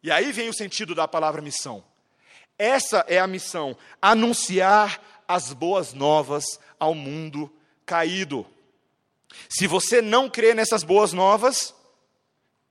[0.04, 1.84] E aí vem o sentido da palavra missão.
[2.58, 6.44] Essa é a missão: anunciar as boas novas
[6.80, 7.52] ao mundo
[7.86, 8.46] caído.
[9.50, 11.74] Se você não crê nessas boas novas,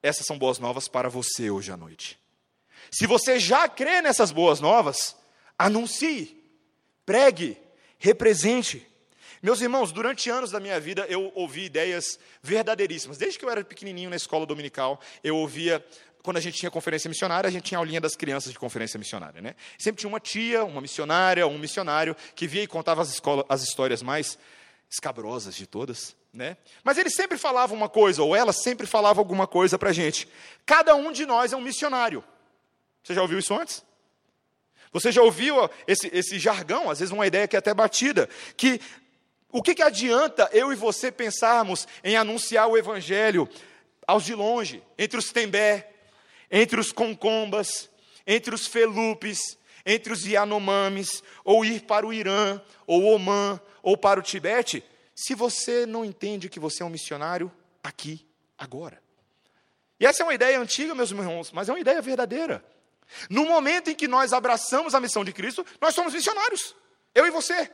[0.02, 2.18] essas são boas novas para você hoje à noite.
[2.90, 5.16] Se você já crê nessas boas novas,
[5.58, 6.42] anuncie,
[7.04, 7.56] pregue,
[7.98, 8.86] represente.
[9.42, 13.18] Meus irmãos, durante anos da minha vida eu ouvi ideias verdadeiríssimas.
[13.18, 15.84] Desde que eu era pequenininho na escola dominical, eu ouvia
[16.22, 18.98] quando a gente tinha conferência missionária, a gente tinha a aulinha das crianças de conferência
[18.98, 19.54] missionária, né?
[19.78, 23.62] Sempre tinha uma tia, uma missionária, um missionário que via e contava as, escolas, as
[23.62, 24.38] histórias mais
[24.90, 26.56] escabrosas de todas, né?
[26.82, 30.28] Mas ele sempre falava uma coisa, ou ela sempre falava alguma coisa para a gente.
[30.66, 32.24] Cada um de nós é um missionário.
[33.02, 33.84] Você já ouviu isso antes?
[34.92, 38.80] Você já ouviu esse, esse jargão, às vezes uma ideia que é até batida, que
[39.50, 43.48] o que, que adianta eu e você pensarmos em anunciar o evangelho
[44.06, 45.88] aos de longe, entre os tembé,
[46.50, 47.88] entre os concombas,
[48.26, 54.18] entre os felupes, entre os Yanomamis, ou ir para o Irã, ou Omã, ou para
[54.18, 54.82] o Tibete,
[55.14, 58.26] se você não entende que você é um missionário aqui,
[58.58, 59.02] agora.
[60.00, 62.64] E essa é uma ideia antiga, meus irmãos, mas é uma ideia verdadeira.
[63.28, 66.74] No momento em que nós abraçamos a missão de Cristo, nós somos missionários.
[67.14, 67.70] Eu e você.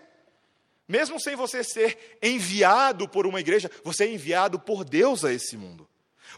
[0.87, 5.57] Mesmo sem você ser enviado por uma igreja, você é enviado por Deus a esse
[5.57, 5.89] mundo.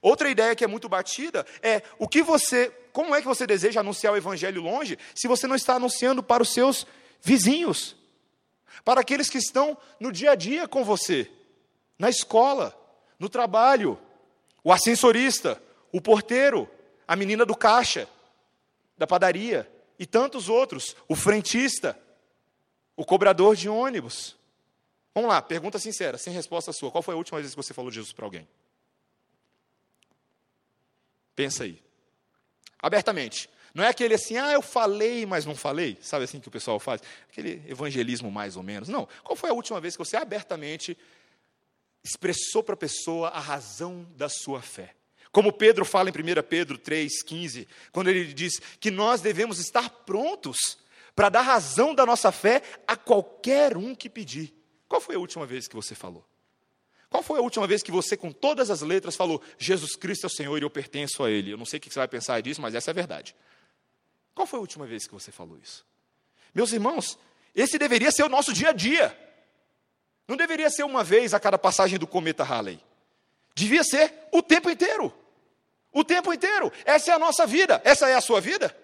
[0.01, 3.81] Outra ideia que é muito batida é o que você, como é que você deseja
[3.81, 6.87] anunciar o evangelho longe, se você não está anunciando para os seus
[7.21, 7.97] vizinhos?
[8.85, 11.31] Para aqueles que estão no dia a dia com você,
[11.99, 12.77] na escola,
[13.19, 13.99] no trabalho,
[14.65, 16.69] o ascensorista, o porteiro,
[17.07, 18.09] a menina do caixa,
[18.97, 21.99] da padaria e tantos outros, o frentista,
[22.97, 24.37] o cobrador de ônibus.
[25.15, 26.91] Vamos lá, pergunta sincera, sem resposta sua.
[26.91, 28.49] Qual foi a última vez que você falou de Jesus para alguém?
[31.35, 31.83] Pensa aí.
[32.81, 33.49] Abertamente.
[33.75, 35.97] Não é aquele assim, ah, eu falei, mas não falei.
[36.03, 37.01] Sabe assim que o pessoal faz?
[37.31, 38.89] Aquele evangelismo mais ou menos.
[38.89, 39.09] Não.
[39.25, 40.97] Qual foi a última vez que você abertamente
[42.05, 44.95] expressou para a pessoa a razão da sua fé?
[45.31, 50.79] Como Pedro fala em 1 Pedro 3,15, quando ele diz que nós devemos estar prontos
[51.17, 54.55] para dar razão da nossa fé a qualquer um que pedir.
[54.87, 56.23] Qual foi a última vez que você falou?
[57.09, 60.27] Qual foi a última vez que você, com todas as letras, falou: Jesus Cristo é
[60.29, 61.51] o Senhor e eu pertenço a Ele?
[61.51, 63.35] Eu não sei o que você vai pensar disso, mas essa é a verdade.
[64.35, 65.85] Qual foi a última vez que você falou isso?
[66.55, 67.19] Meus irmãos,
[67.55, 69.19] esse deveria ser o nosso dia a dia.
[70.27, 72.81] Não deveria ser uma vez a cada passagem do cometa Halley.
[73.55, 75.13] Devia ser o tempo inteiro.
[75.93, 76.73] O tempo inteiro.
[76.85, 77.81] Essa é a nossa vida.
[77.85, 78.75] Essa é a sua vida.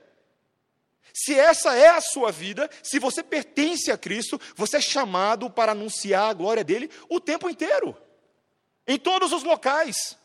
[1.15, 5.73] Se essa é a sua vida, se você pertence a Cristo, você é chamado para
[5.73, 7.97] anunciar a glória dele o tempo inteiro,
[8.87, 10.18] em todos os locais.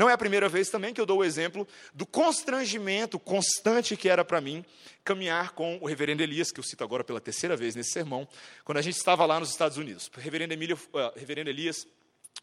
[0.00, 4.08] Não é a primeira vez também que eu dou o exemplo do constrangimento constante que
[4.08, 4.64] era para mim
[5.04, 8.26] caminhar com o reverendo Elias, que eu cito agora pela terceira vez nesse sermão,
[8.64, 10.10] quando a gente estava lá nos Estados Unidos.
[10.16, 11.86] O reverendo, Emílio, uh, reverendo Elias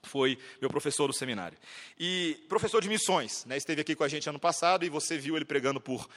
[0.03, 1.57] foi meu professor do seminário.
[1.99, 5.35] E professor de missões, né, esteve aqui com a gente ano passado e você viu
[5.35, 6.07] ele pregando por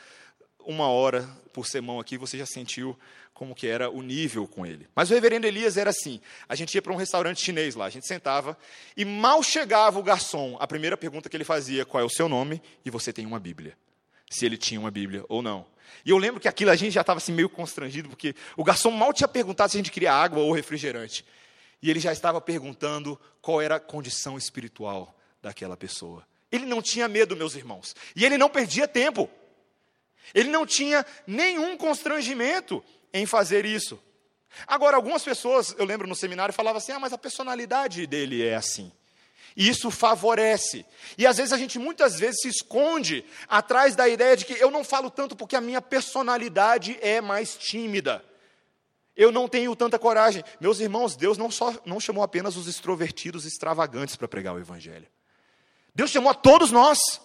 [0.64, 2.96] uma hora por semana aqui, você já sentiu
[3.32, 4.86] como que era o nível com ele.
[4.94, 7.90] Mas o reverendo Elias era assim, a gente ia para um restaurante chinês lá, a
[7.90, 8.56] gente sentava
[8.96, 12.28] e mal chegava o garçom, a primeira pergunta que ele fazia, qual é o seu
[12.28, 12.62] nome?
[12.84, 13.76] E você tem uma Bíblia.
[14.30, 15.66] Se ele tinha uma Bíblia ou não.
[16.04, 18.90] E eu lembro que aquilo a gente já estava assim meio constrangido, porque o garçom
[18.90, 21.24] mal tinha perguntado se a gente queria água ou refrigerante.
[21.82, 26.24] E ele já estava perguntando qual era a condição espiritual daquela pessoa.
[26.52, 27.94] Ele não tinha medo, meus irmãos.
[28.14, 29.30] E ele não perdia tempo.
[30.34, 34.00] Ele não tinha nenhum constrangimento em fazer isso.
[34.66, 38.54] Agora, algumas pessoas, eu lembro no seminário, falavam assim: ah, mas a personalidade dele é
[38.54, 38.92] assim.
[39.56, 40.86] E isso favorece.
[41.18, 44.70] E às vezes a gente muitas vezes se esconde atrás da ideia de que eu
[44.70, 48.24] não falo tanto porque a minha personalidade é mais tímida.
[49.16, 50.44] Eu não tenho tanta coragem.
[50.60, 55.06] Meus irmãos, Deus não, só, não chamou apenas os extrovertidos extravagantes para pregar o Evangelho.
[55.94, 57.20] Deus chamou a todos nós,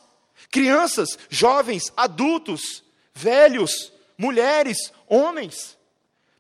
[0.52, 2.84] crianças, jovens, adultos,
[3.16, 5.78] velhos, mulheres, homens,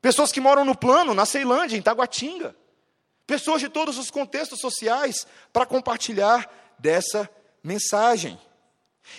[0.01, 2.55] pessoas que moram no plano, na Ceilândia, em Taguatinga,
[3.25, 7.29] pessoas de todos os contextos sociais, para compartilhar dessa
[7.63, 8.37] mensagem.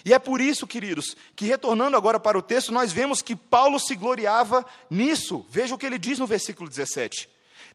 [0.04, 3.78] E é por isso, queridos, que retornando agora para o texto, nós vemos que Paulo
[3.80, 5.46] se gloriava nisso.
[5.48, 7.28] Veja o que ele diz no versículo 17: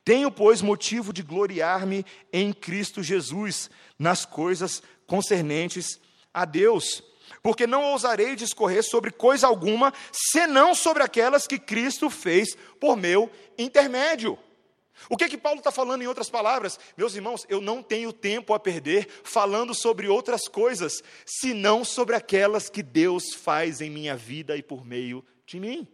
[0.04, 6.00] Tenho, pois, motivo de gloriar-me em Cristo Jesus, nas coisas concernentes
[6.34, 7.02] a Deus
[7.42, 13.32] porque não ousarei discorrer sobre coisa alguma, senão sobre aquelas que Cristo fez por meu
[13.58, 14.38] intermédio.
[15.10, 16.80] O que que Paulo está falando em outras palavras?
[16.96, 22.70] Meus irmãos, eu não tenho tempo a perder falando sobre outras coisas, senão sobre aquelas
[22.70, 25.88] que Deus faz em minha vida e por meio de mim.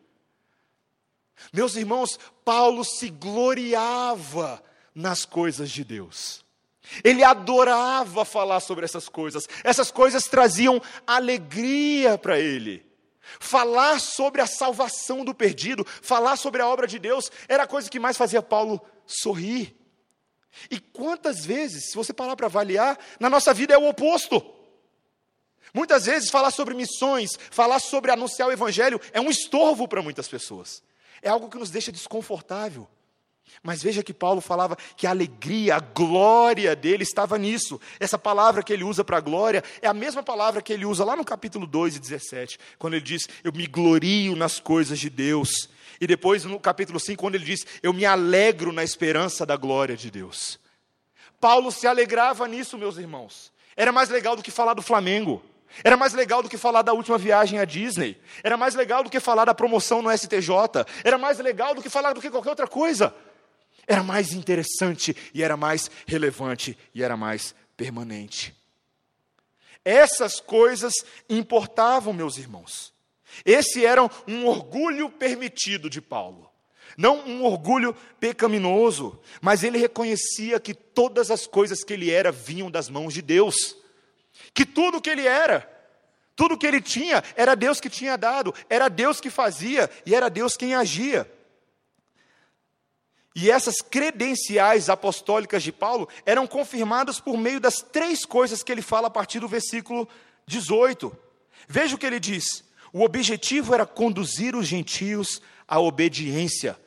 [1.53, 4.61] Meus irmãos, Paulo se gloriava
[4.93, 6.46] nas coisas de Deus.
[7.03, 9.47] Ele adorava falar sobre essas coisas.
[9.63, 12.85] Essas coisas traziam alegria para ele.
[13.39, 17.89] Falar sobre a salvação do perdido, falar sobre a obra de Deus, era a coisa
[17.89, 19.75] que mais fazia Paulo sorrir.
[20.71, 24.41] E quantas vezes, se você parar para avaliar, na nossa vida é o oposto.
[25.73, 30.27] Muitas vezes falar sobre missões, falar sobre anunciar o evangelho é um estorvo para muitas
[30.27, 30.81] pessoas.
[31.21, 32.87] É algo que nos deixa desconfortável.
[33.63, 37.79] Mas veja que Paulo falava que a alegria, a glória dele estava nisso.
[37.99, 41.15] Essa palavra que ele usa para glória é a mesma palavra que ele usa lá
[41.15, 45.69] no capítulo 2 e 17, quando ele diz: Eu me glorio nas coisas de Deus.
[45.99, 49.97] E depois no capítulo 5, quando ele diz: Eu me alegro na esperança da glória
[49.97, 50.59] de Deus.
[51.39, 53.51] Paulo se alegrava nisso, meus irmãos.
[53.75, 55.43] Era mais legal do que falar do Flamengo.
[55.83, 58.17] Era mais legal do que falar da última viagem à Disney.
[58.43, 60.49] Era mais legal do que falar da promoção no STJ.
[61.03, 63.13] Era mais legal do que falar do que qualquer outra coisa
[63.87, 68.53] era mais interessante e era mais relevante e era mais permanente.
[69.85, 70.93] Essas coisas
[71.29, 72.93] importavam, meus irmãos.
[73.45, 76.49] Esse era um orgulho permitido de Paulo.
[76.97, 82.69] Não um orgulho pecaminoso, mas ele reconhecia que todas as coisas que ele era vinham
[82.69, 83.77] das mãos de Deus.
[84.53, 85.69] Que tudo que ele era,
[86.35, 90.29] tudo que ele tinha, era Deus que tinha dado, era Deus que fazia e era
[90.29, 91.29] Deus quem agia.
[93.39, 98.81] E essas credenciais apostólicas de Paulo eram confirmadas por meio das três coisas que ele
[98.81, 100.09] fala a partir do versículo
[100.47, 101.15] 18.
[101.67, 106.79] Veja o que ele diz: o objetivo era conduzir os gentios à obediência,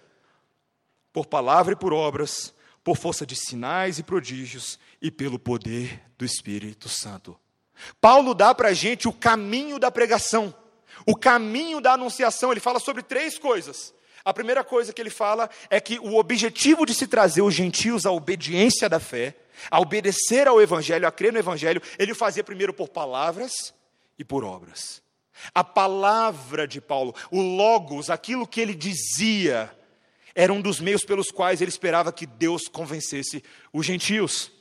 [1.12, 6.24] por palavra e por obras, por força de sinais e prodígios e pelo poder do
[6.24, 7.38] Espírito Santo.
[8.00, 10.52] Paulo dá para a gente o caminho da pregação,
[11.06, 12.50] o caminho da anunciação.
[12.50, 16.84] Ele fala sobre três coisas a primeira coisa que ele fala é que o objetivo
[16.84, 19.34] de se trazer os gentios à obediência da fé,
[19.70, 23.74] a obedecer ao Evangelho, a crer no Evangelho, ele fazia primeiro por palavras
[24.18, 25.02] e por obras.
[25.54, 29.74] A palavra de Paulo, o Logos, aquilo que ele dizia,
[30.34, 33.42] era um dos meios pelos quais ele esperava que Deus convencesse
[33.72, 34.52] os gentios.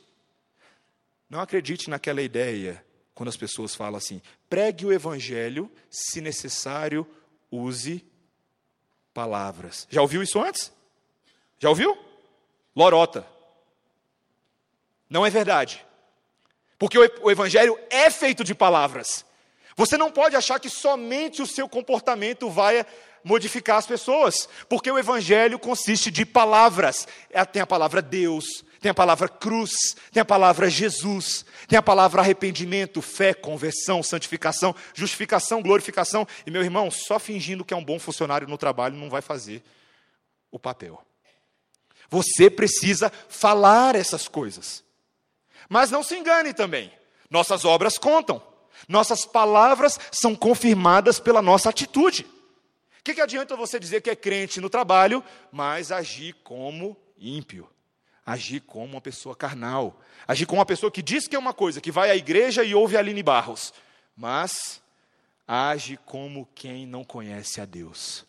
[1.28, 2.84] Não acredite naquela ideia
[3.14, 7.06] quando as pessoas falam assim: pregue o Evangelho, se necessário,
[7.50, 8.04] use
[9.12, 9.86] palavras.
[9.90, 10.72] Já ouviu isso antes?
[11.58, 11.96] Já ouviu?
[12.74, 13.26] Lorota.
[15.08, 15.84] Não é verdade.
[16.78, 19.24] Porque o Evangelho é feito de palavras.
[19.76, 22.86] Você não pode achar que somente o seu comportamento vai
[23.22, 27.06] modificar as pessoas, porque o Evangelho consiste de palavras.
[27.30, 31.82] É, tem a palavra Deus, tem a palavra cruz, tem a palavra Jesus, tem a
[31.82, 36.26] palavra arrependimento, fé, conversão, santificação, justificação, glorificação.
[36.46, 39.62] E meu irmão, só fingindo que é um bom funcionário no trabalho não vai fazer
[40.50, 41.04] o papel.
[42.08, 44.82] Você precisa falar essas coisas.
[45.68, 46.90] Mas não se engane também,
[47.28, 48.42] nossas obras contam.
[48.88, 52.22] Nossas palavras são confirmadas pela nossa atitude.
[52.98, 55.22] O que, que adianta você dizer que é crente no trabalho,
[55.52, 57.68] mas agir como ímpio?
[58.24, 60.00] Agir como uma pessoa carnal.
[60.26, 62.74] Agir como uma pessoa que diz que é uma coisa, que vai à igreja e
[62.74, 63.72] ouve Aline Barros,
[64.16, 64.82] mas
[65.46, 68.24] age como quem não conhece a Deus.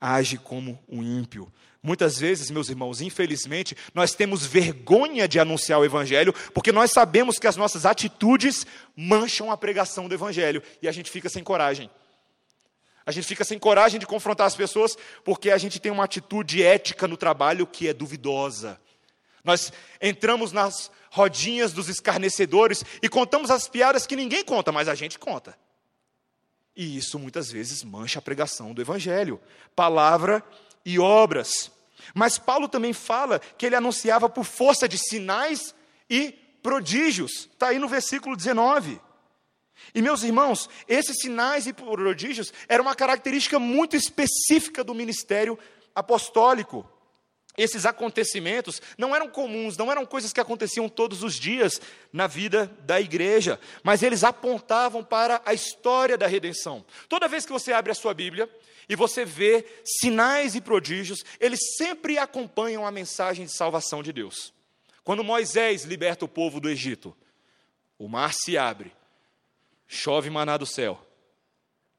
[0.00, 1.52] Age como um ímpio.
[1.82, 7.38] Muitas vezes, meus irmãos, infelizmente, nós temos vergonha de anunciar o Evangelho, porque nós sabemos
[7.38, 11.90] que as nossas atitudes mancham a pregação do Evangelho e a gente fica sem coragem.
[13.06, 16.62] A gente fica sem coragem de confrontar as pessoas porque a gente tem uma atitude
[16.62, 18.78] ética no trabalho que é duvidosa.
[19.44, 24.94] Nós entramos nas rodinhas dos escarnecedores e contamos as piadas que ninguém conta, mas a
[24.94, 25.56] gente conta.
[26.74, 29.40] E isso muitas vezes mancha a pregação do Evangelho.
[29.74, 30.42] Palavra
[30.84, 31.70] e obras.
[32.14, 35.74] Mas Paulo também fala que ele anunciava por força de sinais
[36.08, 36.32] e
[36.62, 37.48] prodígios.
[37.52, 39.00] Está aí no versículo 19.
[39.94, 45.58] E meus irmãos, esses sinais e prodígios eram uma característica muito específica do ministério
[45.94, 46.88] apostólico.
[47.60, 51.78] Esses acontecimentos não eram comuns, não eram coisas que aconteciam todos os dias
[52.10, 56.82] na vida da igreja, mas eles apontavam para a história da redenção.
[57.06, 58.48] Toda vez que você abre a sua Bíblia,
[58.88, 64.54] e você vê sinais e prodígios, eles sempre acompanham a mensagem de salvação de Deus.
[65.04, 67.14] Quando Moisés liberta o povo do Egito,
[67.98, 68.90] o mar se abre,
[69.86, 70.98] chove maná do céu,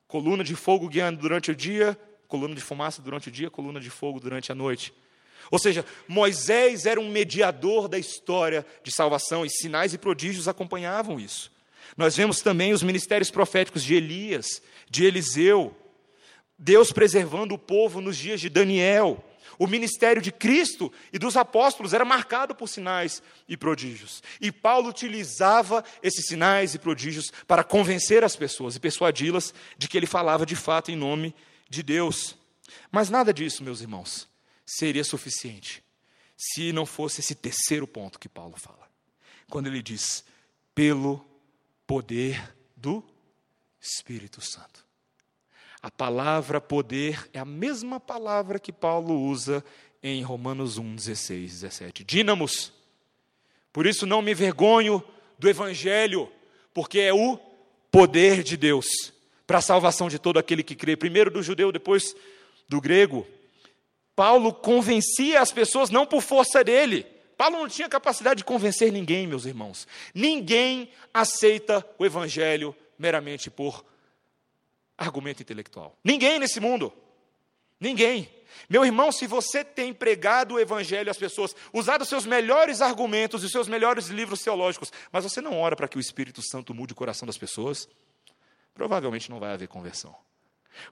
[0.07, 1.95] coluna de fogo guiando durante o dia,
[2.27, 4.91] coluna de fumaça durante o dia, coluna de fogo durante a noite.
[5.49, 11.19] Ou seja, Moisés era um mediador da história de salvação e sinais e prodígios acompanhavam
[11.19, 11.51] isso.
[11.97, 15.75] Nós vemos também os ministérios proféticos de Elias, de Eliseu,
[16.57, 19.23] Deus preservando o povo nos dias de Daniel.
[19.57, 24.23] O ministério de Cristo e dos apóstolos era marcado por sinais e prodígios.
[24.39, 29.97] E Paulo utilizava esses sinais e prodígios para convencer as pessoas e persuadi-las de que
[29.97, 31.35] ele falava de fato em nome
[31.69, 32.35] de Deus.
[32.91, 34.27] Mas nada disso, meus irmãos,
[34.77, 35.83] seria suficiente
[36.37, 38.89] se não fosse esse terceiro ponto que Paulo fala.
[39.49, 40.23] Quando ele diz,
[40.73, 41.23] pelo
[41.85, 43.03] poder do
[43.79, 44.85] Espírito Santo.
[45.81, 49.63] A palavra poder é a mesma palavra que Paulo usa
[50.01, 52.03] em Romanos 1, 16, 17.
[52.03, 52.71] Dínamos.
[53.73, 55.03] Por isso não me vergonho
[55.37, 56.31] do Evangelho,
[56.73, 57.37] porque é o
[57.91, 59.13] poder de Deus
[59.45, 62.15] para a salvação de todo aquele que crê, primeiro do judeu, depois
[62.69, 63.27] do grego.
[64.21, 67.07] Paulo convencia as pessoas não por força dele.
[67.35, 69.87] Paulo não tinha capacidade de convencer ninguém, meus irmãos.
[70.13, 73.83] Ninguém aceita o Evangelho meramente por
[74.95, 75.97] argumento intelectual.
[76.03, 76.93] Ninguém nesse mundo.
[77.79, 78.29] Ninguém.
[78.69, 83.41] Meu irmão, se você tem pregado o evangelho às pessoas, usado os seus melhores argumentos
[83.41, 86.75] e os seus melhores livros teológicos, mas você não ora para que o Espírito Santo
[86.75, 87.89] mude o coração das pessoas,
[88.71, 90.15] provavelmente não vai haver conversão.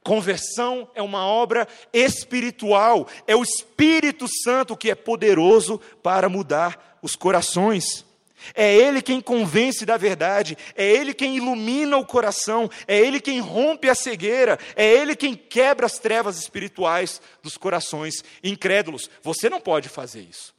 [0.04, 7.16] Conversão é uma obra espiritual, é o Espírito Santo que é poderoso para mudar os
[7.16, 8.06] corações.
[8.54, 13.40] É Ele quem convence da verdade, é Ele quem ilumina o coração, é Ele quem
[13.40, 19.10] rompe a cegueira, é Ele quem quebra as trevas espirituais dos corações incrédulos.
[19.22, 20.54] Você não pode fazer isso.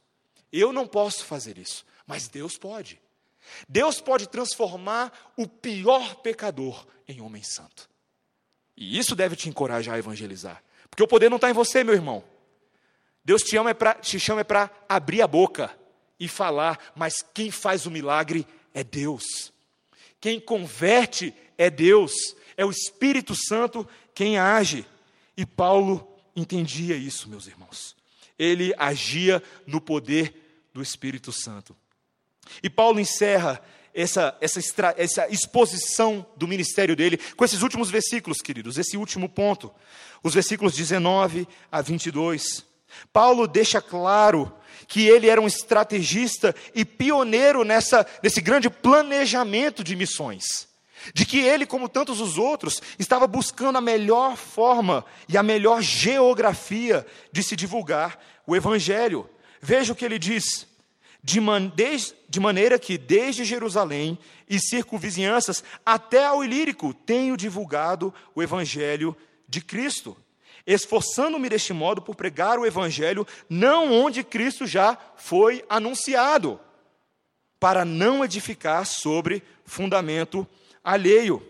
[0.51, 3.01] Eu não posso fazer isso, mas Deus pode.
[3.67, 7.89] Deus pode transformar o pior pecador em homem santo.
[8.81, 10.59] E isso deve te encorajar a evangelizar,
[10.89, 12.23] porque o poder não está em você, meu irmão.
[13.23, 15.69] Deus te, ama é pra, te chama para abrir a boca
[16.19, 19.53] e falar, mas quem faz o milagre é Deus.
[20.19, 22.11] Quem converte é Deus,
[22.57, 24.83] é o Espírito Santo quem age.
[25.37, 27.95] E Paulo entendia isso, meus irmãos.
[28.37, 31.77] Ele agia no poder do Espírito Santo.
[32.63, 33.61] E Paulo encerra
[33.93, 34.59] essa, essa,
[34.97, 39.71] essa exposição do ministério dele com esses últimos versículos, queridos, esse último ponto,
[40.23, 42.65] os versículos 19 a 22.
[43.11, 44.53] Paulo deixa claro
[44.87, 50.69] que ele era um estrategista e pioneiro nessa, nesse grande planejamento de missões.
[51.13, 55.81] De que ele, como tantos os outros, estava buscando a melhor forma e a melhor
[55.81, 59.27] geografia de se divulgar o Evangelho.
[59.59, 60.67] Veja o que ele diz:
[61.23, 61.71] de, man,
[62.27, 64.17] de maneira que desde Jerusalém
[64.49, 69.15] e circunvizinhanças até ao Ilírico tenho divulgado o evangelho
[69.47, 70.17] de Cristo,
[70.65, 76.59] esforçando-me deste modo por pregar o evangelho não onde Cristo já foi anunciado,
[77.59, 80.47] para não edificar sobre fundamento
[80.83, 81.45] alheio.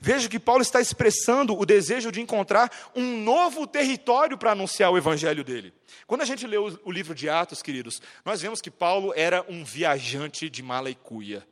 [0.00, 4.98] Veja que Paulo está expressando o desejo de encontrar um novo território para anunciar o
[4.98, 5.72] evangelho dele.
[6.06, 9.64] Quando a gente lê o, livro de Atos, queridos, nós vemos que Paulo era um
[9.64, 11.46] viajante de mala e cuia.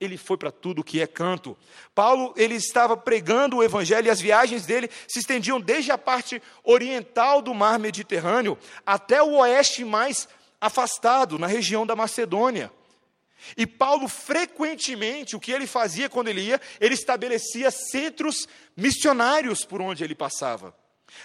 [0.00, 1.56] Ele foi para tudo que é canto.
[1.94, 6.42] Paulo, ele estava pregando o evangelho e as viagens dele se estendiam desde a parte
[6.64, 10.26] oriental do mar Mediterrâneo até o oeste mais
[10.58, 12.72] afastado, na região da Macedônia.
[13.56, 19.80] E Paulo, frequentemente, o que ele fazia quando ele ia, ele estabelecia centros missionários por
[19.80, 20.74] onde ele passava.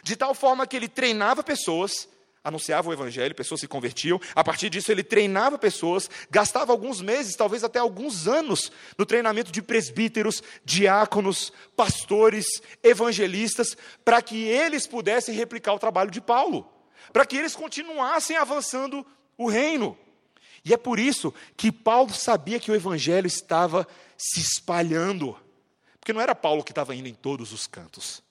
[0.04, 2.08] De tal forma que ele treinava pessoas,
[2.46, 4.22] anunciava o evangelho, pessoas se convertiam.
[4.36, 9.52] A partir disso, ele treinava pessoas, gastava alguns meses, talvez até alguns anos, no treinamento
[9.52, 12.46] de presbíteros, diáconos, pastores,
[12.84, 16.72] evangelistas, para que eles pudessem replicar o trabalho de Paulo,
[17.12, 19.06] para que eles continuassem avançando
[19.38, 19.98] o reino.
[20.66, 23.88] E é por isso que Paulo sabia que o evangelho estava
[24.18, 25.38] se espalhando.
[26.00, 28.24] Porque não era Paulo que estava indo em todos os cantos,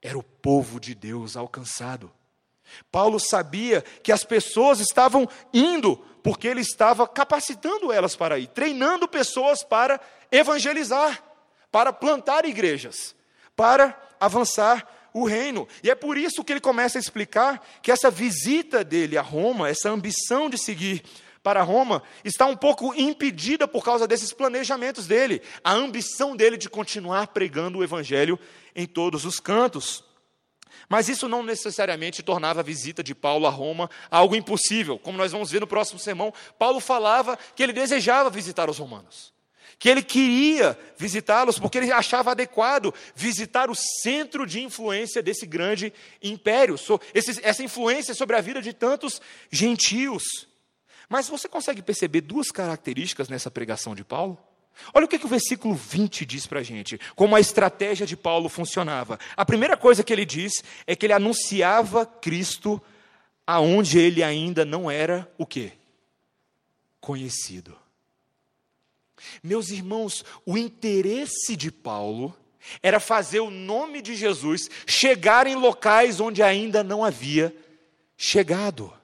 [0.00, 2.10] era o povo de Deus alcançado.
[2.90, 9.08] Paulo sabia que as pessoas estavam indo, porque ele estava capacitando elas para ir, treinando
[9.08, 10.00] pessoas para
[10.30, 11.22] evangelizar,
[11.70, 13.14] para plantar igrejas,
[13.56, 15.66] para avançar o reino.
[15.82, 19.68] E é por isso que ele começa a explicar que essa visita dele a Roma,
[19.68, 21.02] essa ambição de seguir
[21.42, 26.68] para Roma está um pouco impedida por causa desses planejamentos dele, a ambição dele de
[26.68, 28.38] continuar pregando o evangelho
[28.74, 30.04] em todos os cantos.
[30.88, 34.98] Mas isso não necessariamente tornava a visita de Paulo a Roma algo impossível.
[34.98, 39.32] Como nós vamos ver no próximo sermão, Paulo falava que ele desejava visitar os romanos,
[39.78, 45.92] que ele queria visitá-los porque ele achava adequado visitar o centro de influência desse grande
[46.22, 46.76] império,
[47.14, 50.49] essa influência sobre a vida de tantos gentios.
[51.10, 54.38] Mas você consegue perceber duas características nessa pregação de Paulo?
[54.94, 58.16] Olha o que, que o versículo 20 diz para a gente, como a estratégia de
[58.16, 59.18] Paulo funcionava.
[59.36, 62.80] A primeira coisa que ele diz é que ele anunciava Cristo
[63.44, 65.72] aonde ele ainda não era o quê?
[67.00, 67.76] Conhecido.
[69.42, 72.34] Meus irmãos, o interesse de Paulo
[72.80, 77.52] era fazer o nome de Jesus chegar em locais onde ainda não havia
[78.16, 78.99] chegado.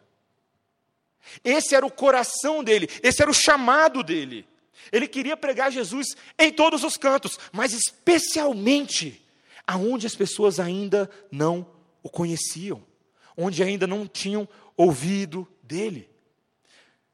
[1.45, 4.47] Esse era o coração dele, esse era o chamado dele.
[4.93, 9.23] Ele queria pregar Jesus em todos os cantos, mas especialmente
[9.67, 11.67] aonde as pessoas ainda não
[12.03, 12.85] o conheciam,
[13.37, 16.09] onde ainda não tinham ouvido dele.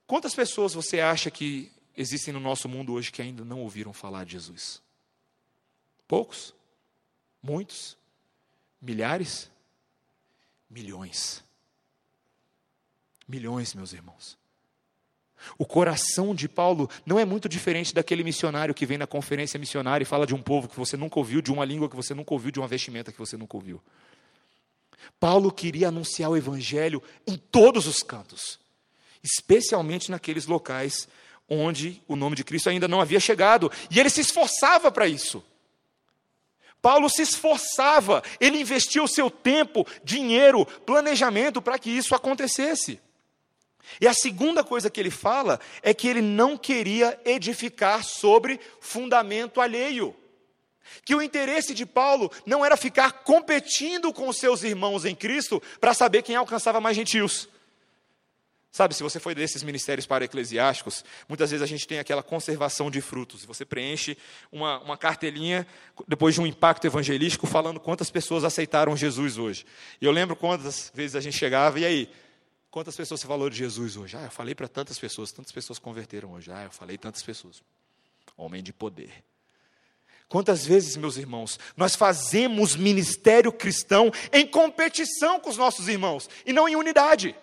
[0.06, 4.24] Quantas pessoas você acha que existem no nosso mundo hoje que ainda não ouviram falar
[4.24, 4.82] de Jesus?
[6.06, 6.54] Poucos?
[7.42, 7.96] Muitos?
[8.80, 9.50] Milhares?
[10.68, 11.42] Milhões.
[13.33, 14.37] Milhões, meus irmãos.
[15.57, 20.03] O coração de Paulo não é muito diferente daquele missionário que vem na conferência missionária
[20.03, 22.35] e fala de um povo que você nunca ouviu, de uma língua que você nunca
[22.35, 23.80] ouviu, de uma vestimenta que você nunca ouviu.
[25.18, 28.61] Paulo queria anunciar o evangelho em todos os cantos,
[29.22, 31.09] especialmente naqueles locais
[31.49, 35.43] onde o nome de Cristo ainda não havia chegado, e ele se esforçava para isso.
[36.83, 43.01] Paulo se esforçava, ele investia o seu tempo, dinheiro, planejamento para que isso acontecesse.
[44.01, 49.61] E a segunda coisa que ele fala é que ele não queria edificar sobre fundamento
[49.61, 50.14] alheio.
[51.05, 55.95] Que o interesse de Paulo não era ficar competindo com seus irmãos em Cristo para
[55.95, 57.49] saber quem alcançava mais gentios.
[58.74, 62.91] Sabe, se você foi desses ministérios para eclesiásticos, muitas vezes a gente tem aquela conservação
[62.91, 63.45] de frutos.
[63.45, 64.16] Você preenche
[64.51, 65.66] uma, uma cartelinha
[66.09, 69.66] depois de um impacto evangelístico falando quantas pessoas aceitaram Jesus hoje.
[70.01, 72.09] E eu lembro quantas vezes a gente chegava, e aí,
[72.73, 74.16] Quantas pessoas você falou de Jesus hoje?
[74.16, 76.51] Ah, eu falei para tantas pessoas, tantas pessoas converteram hoje.
[76.51, 77.62] Ah, eu falei tantas pessoas.
[78.35, 79.23] Homem de poder.
[80.27, 86.53] Quantas vezes, meus irmãos, nós fazemos ministério cristão em competição com os nossos irmãos e
[86.55, 87.37] não em unidade?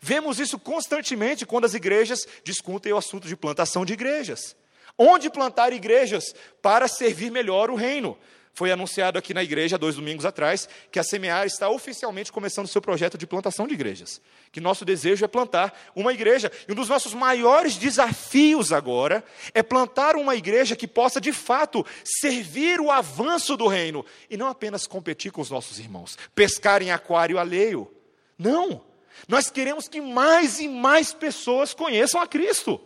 [0.00, 4.56] Vemos isso constantemente quando as igrejas discutem o assunto de plantação de igrejas.
[4.96, 6.24] Onde plantar igrejas
[6.62, 8.16] para servir melhor o reino?
[8.52, 12.68] Foi anunciado aqui na igreja, dois domingos atrás, que a Semear está oficialmente começando o
[12.68, 14.20] seu projeto de plantação de igrejas.
[14.50, 16.50] Que nosso desejo é plantar uma igreja.
[16.66, 19.24] E um dos nossos maiores desafios agora
[19.54, 24.04] é plantar uma igreja que possa, de fato, servir o avanço do reino.
[24.28, 27.90] E não apenas competir com os nossos irmãos, pescar em aquário alheio.
[28.36, 28.84] Não.
[29.26, 32.80] Nós queremos que mais e mais pessoas conheçam a Cristo,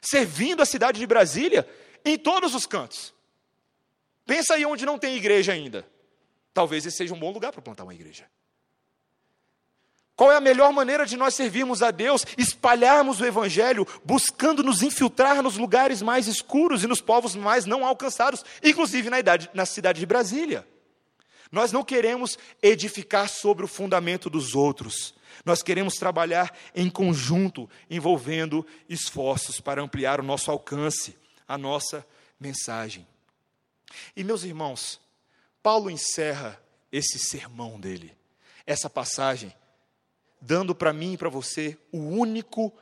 [0.00, 1.68] servindo a cidade de Brasília
[2.04, 3.12] em todos os cantos.
[4.30, 5.84] Pensa aí onde não tem igreja ainda.
[6.54, 8.30] Talvez esse seja um bom lugar para plantar uma igreja.
[10.14, 12.24] Qual é a melhor maneira de nós servirmos a Deus?
[12.38, 17.84] Espalharmos o Evangelho, buscando nos infiltrar nos lugares mais escuros e nos povos mais não
[17.84, 20.64] alcançados, inclusive na, idade, na cidade de Brasília.
[21.50, 25.12] Nós não queremos edificar sobre o fundamento dos outros.
[25.44, 31.16] Nós queremos trabalhar em conjunto, envolvendo esforços para ampliar o nosso alcance,
[31.48, 32.06] a nossa
[32.38, 33.04] mensagem.
[34.16, 35.00] E meus irmãos,
[35.62, 36.60] Paulo encerra
[36.90, 38.16] esse sermão dele,
[38.66, 39.54] essa passagem,
[40.40, 42.72] dando para mim e para você o único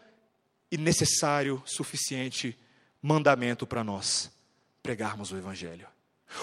[0.70, 2.58] e necessário, suficiente
[3.02, 4.30] mandamento para nós:
[4.82, 5.86] pregarmos o Evangelho.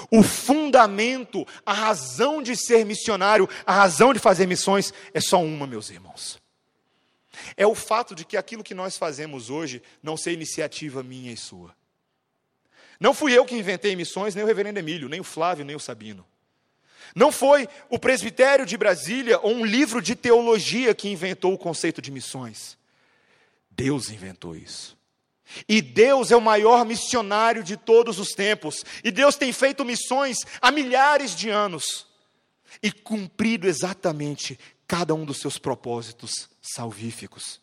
[0.09, 5.67] O fundamento, a razão de ser missionário, a razão de fazer missões é só uma,
[5.67, 6.41] meus irmãos.
[7.55, 11.37] É o fato de que aquilo que nós fazemos hoje não ser iniciativa minha e
[11.37, 11.75] sua.
[12.99, 15.79] Não fui eu que inventei missões, nem o reverendo Emílio, nem o Flávio, nem o
[15.79, 16.25] Sabino.
[17.15, 22.01] Não foi o presbitério de Brasília ou um livro de teologia que inventou o conceito
[22.01, 22.77] de missões.
[23.71, 24.97] Deus inventou isso.
[25.67, 28.83] E Deus é o maior missionário de todos os tempos.
[29.03, 32.07] E Deus tem feito missões há milhares de anos
[32.81, 37.61] e cumprido exatamente cada um dos seus propósitos salvíficos.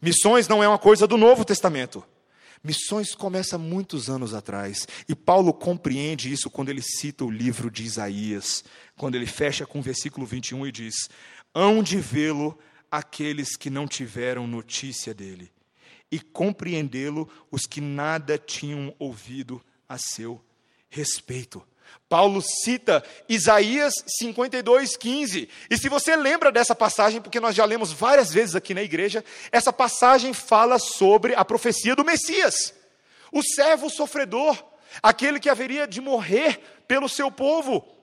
[0.00, 2.04] Missões não é uma coisa do Novo Testamento.
[2.62, 7.84] Missões começa muitos anos atrás, e Paulo compreende isso quando ele cita o livro de
[7.84, 8.62] Isaías,
[8.96, 10.94] quando ele fecha com o versículo 21 e diz:
[11.54, 12.58] Hão de vê-lo
[12.90, 15.50] aqueles que não tiveram notícia dele,
[16.12, 20.38] e compreendê-lo os que nada tinham ouvido a seu
[20.90, 21.66] respeito.
[22.08, 25.48] Paulo cita Isaías 52, 15.
[25.70, 29.24] E se você lembra dessa passagem, porque nós já lemos várias vezes aqui na igreja,
[29.52, 32.74] essa passagem fala sobre a profecia do Messias,
[33.30, 34.60] o servo sofredor,
[35.00, 38.00] aquele que haveria de morrer pelo seu povo.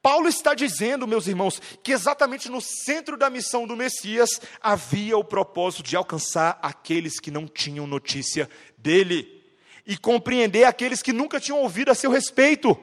[0.00, 5.24] Paulo está dizendo, meus irmãos, que exatamente no centro da missão do Messias havia o
[5.24, 8.48] propósito de alcançar aqueles que não tinham notícia
[8.78, 9.42] dele
[9.86, 12.78] e compreender aqueles que nunca tinham ouvido a seu respeito.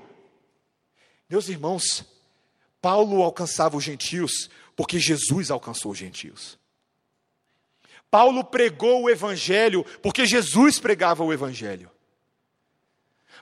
[1.32, 2.03] Meus irmãos,
[2.82, 6.59] Paulo alcançava os gentios porque Jesus alcançou os gentios.
[8.09, 11.89] Paulo pregou o evangelho porque Jesus pregava o evangelho.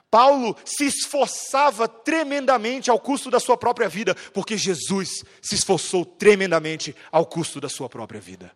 [0.08, 6.94] Paulo se esforçava tremendamente ao custo da sua própria vida, porque Jesus se esforçou tremendamente
[7.10, 8.52] ao custo da sua própria vida.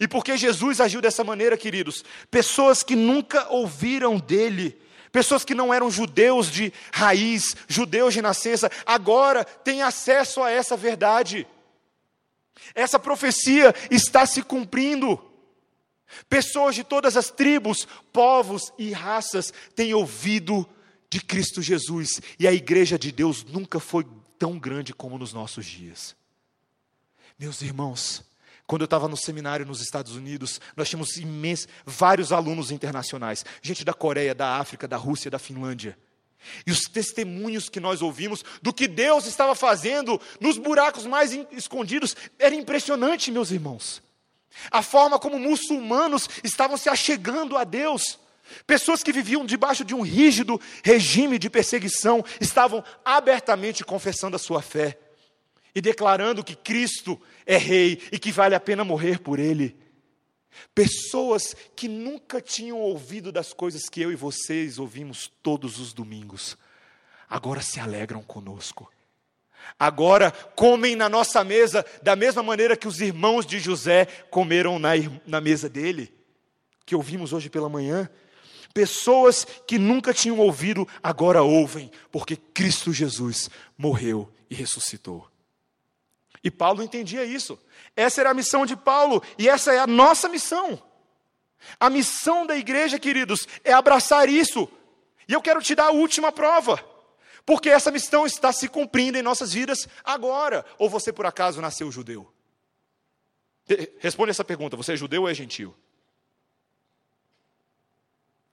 [0.00, 4.76] E porque Jesus agiu dessa maneira, queridos, pessoas que nunca ouviram dele,
[5.12, 10.76] pessoas que não eram judeus de raiz, judeus de nascença, agora têm acesso a essa
[10.76, 11.46] verdade.
[12.74, 15.22] Essa profecia está se cumprindo.
[16.28, 20.68] Pessoas de todas as tribos, povos e raças têm ouvido
[21.08, 24.06] de Cristo Jesus, e a igreja de Deus nunca foi
[24.38, 26.14] tão grande como nos nossos dias.
[27.36, 28.22] Meus irmãos,
[28.70, 33.84] quando eu estava no seminário nos Estados Unidos, nós tínhamos imensos, vários alunos internacionais, gente
[33.84, 35.98] da Coreia, da África, da Rússia, da Finlândia.
[36.64, 42.14] E os testemunhos que nós ouvimos do que Deus estava fazendo nos buracos mais escondidos
[42.38, 44.00] era impressionante, meus irmãos.
[44.70, 48.20] A forma como muçulmanos estavam se achegando a Deus.
[48.68, 54.62] Pessoas que viviam debaixo de um rígido regime de perseguição estavam abertamente confessando a sua
[54.62, 54.96] fé
[55.74, 59.76] e declarando que Cristo é Rei e que vale a pena morrer por Ele.
[60.74, 66.58] Pessoas que nunca tinham ouvido das coisas que eu e vocês ouvimos todos os domingos,
[67.28, 68.90] agora se alegram conosco
[69.78, 74.90] agora comem na nossa mesa da mesma maneira que os irmãos de José comeram na,
[75.26, 76.12] na mesa dele,
[76.84, 78.08] que ouvimos hoje pela manhã.
[78.72, 85.29] Pessoas que nunca tinham ouvido, agora ouvem, porque Cristo Jesus morreu e ressuscitou.
[86.42, 87.58] E Paulo entendia isso.
[87.94, 90.82] Essa era a missão de Paulo e essa é a nossa missão.
[91.78, 94.68] A missão da igreja, queridos, é abraçar isso.
[95.28, 96.82] E eu quero te dar a última prova.
[97.44, 100.64] Porque essa missão está se cumprindo em nossas vidas agora.
[100.78, 102.32] Ou você por acaso nasceu judeu?
[103.98, 105.74] Responde essa pergunta: você é judeu ou é gentil?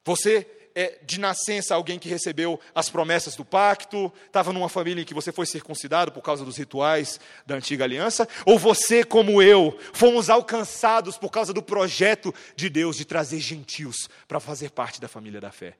[0.03, 5.05] Você é de nascença alguém que recebeu as promessas do pacto, estava numa família em
[5.05, 8.29] que você foi circuncidado por causa dos rituais da antiga aliança?
[8.45, 14.07] Ou você, como eu, fomos alcançados por causa do projeto de Deus de trazer gentios
[14.27, 15.75] para fazer parte da família da fé?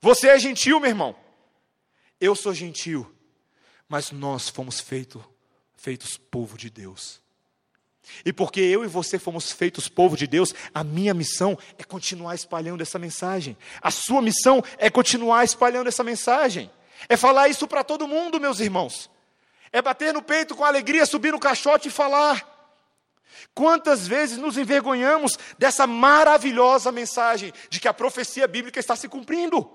[0.00, 1.14] Você é gentil, meu irmão?
[2.18, 3.14] Eu sou gentil,
[3.86, 5.22] mas nós fomos feito,
[5.76, 7.20] feitos povo de Deus.
[8.24, 12.34] E porque eu e você fomos feitos povo de Deus, a minha missão é continuar
[12.34, 13.56] espalhando essa mensagem.
[13.80, 16.70] A sua missão é continuar espalhando essa mensagem.
[17.08, 19.10] É falar isso para todo mundo, meus irmãos.
[19.72, 22.54] É bater no peito com alegria, subir no caixote e falar.
[23.54, 29.68] Quantas vezes nos envergonhamos dessa maravilhosa mensagem de que a profecia bíblica está se cumprindo,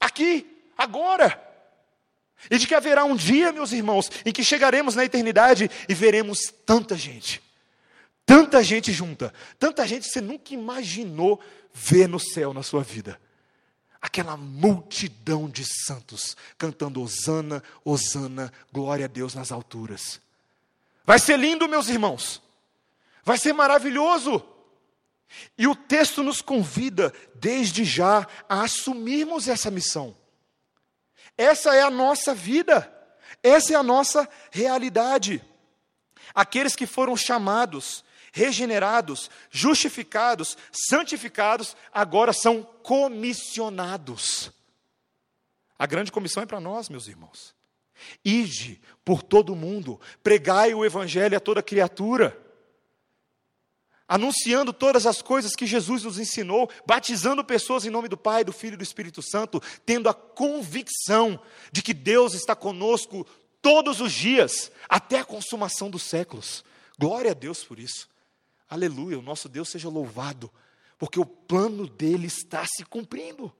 [0.00, 0.46] aqui,
[0.78, 1.40] agora.
[2.50, 6.52] E de que haverá um dia, meus irmãos, em que chegaremos na eternidade e veremos
[6.64, 7.41] tanta gente,
[8.24, 11.40] tanta gente junta, tanta gente que você nunca imaginou
[11.72, 13.20] ver no céu na sua vida.
[14.00, 20.20] Aquela multidão de santos cantando Hosana, Hosana, glória a Deus nas alturas.
[21.04, 22.42] Vai ser lindo, meus irmãos.
[23.24, 24.44] Vai ser maravilhoso.
[25.56, 30.16] E o texto nos convida, desde já, a assumirmos essa missão.
[31.36, 32.92] Essa é a nossa vida,
[33.42, 35.42] essa é a nossa realidade.
[36.34, 44.50] Aqueles que foram chamados, regenerados, justificados, santificados, agora são comissionados.
[45.78, 47.54] A grande comissão é para nós, meus irmãos.
[48.24, 52.42] Ide por todo o mundo, pregai o evangelho a toda criatura
[54.12, 58.52] anunciando todas as coisas que Jesus nos ensinou, batizando pessoas em nome do Pai, do
[58.52, 61.40] Filho e do Espírito Santo, tendo a convicção
[61.72, 63.26] de que Deus está conosco
[63.62, 66.62] todos os dias, até a consumação dos séculos.
[66.98, 68.06] Glória a Deus por isso.
[68.72, 70.50] Aleluia, o nosso Deus seja louvado,
[70.96, 73.54] porque o plano dele está se cumprindo.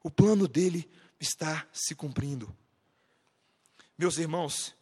[0.00, 2.56] O plano dele está se cumprindo.
[3.98, 4.76] Meus irmãos,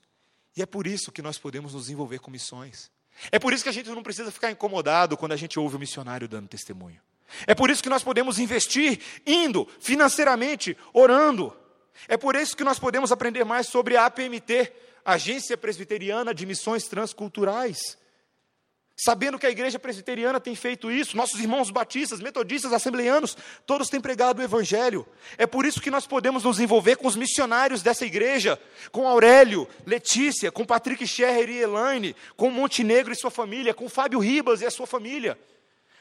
[0.54, 2.90] e é por isso que nós podemos nos envolver com missões.
[3.32, 5.78] É por isso que a gente não precisa ficar incomodado quando a gente ouve o
[5.78, 7.00] missionário dando testemunho.
[7.46, 11.56] É por isso que nós podemos investir indo financeiramente, orando.
[12.06, 14.70] É por isso que nós podemos aprender mais sobre a APMT,
[15.02, 18.03] Agência Presbiteriana de Missões Transculturais.
[18.96, 23.36] Sabendo que a igreja presbiteriana tem feito isso, nossos irmãos batistas, metodistas, assembleanos,
[23.66, 25.04] todos têm pregado o evangelho.
[25.36, 28.60] É por isso que nós podemos nos envolver com os missionários dessa igreja,
[28.92, 34.20] com Aurélio, Letícia, com Patrick Scherrer e Elaine, com Montenegro e sua família, com Fábio
[34.20, 35.36] Ribas e a sua família,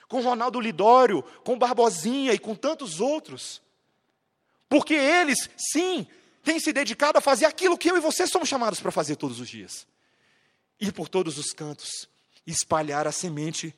[0.07, 3.59] com Ronaldo Lidório, com Barbosinha e com tantos outros.
[4.69, 6.05] Porque eles, sim,
[6.43, 9.39] têm se dedicado a fazer aquilo que eu e você somos chamados para fazer todos
[9.39, 9.87] os dias.
[10.79, 12.12] Ir por todos os cantos
[12.45, 13.73] espalhar a semente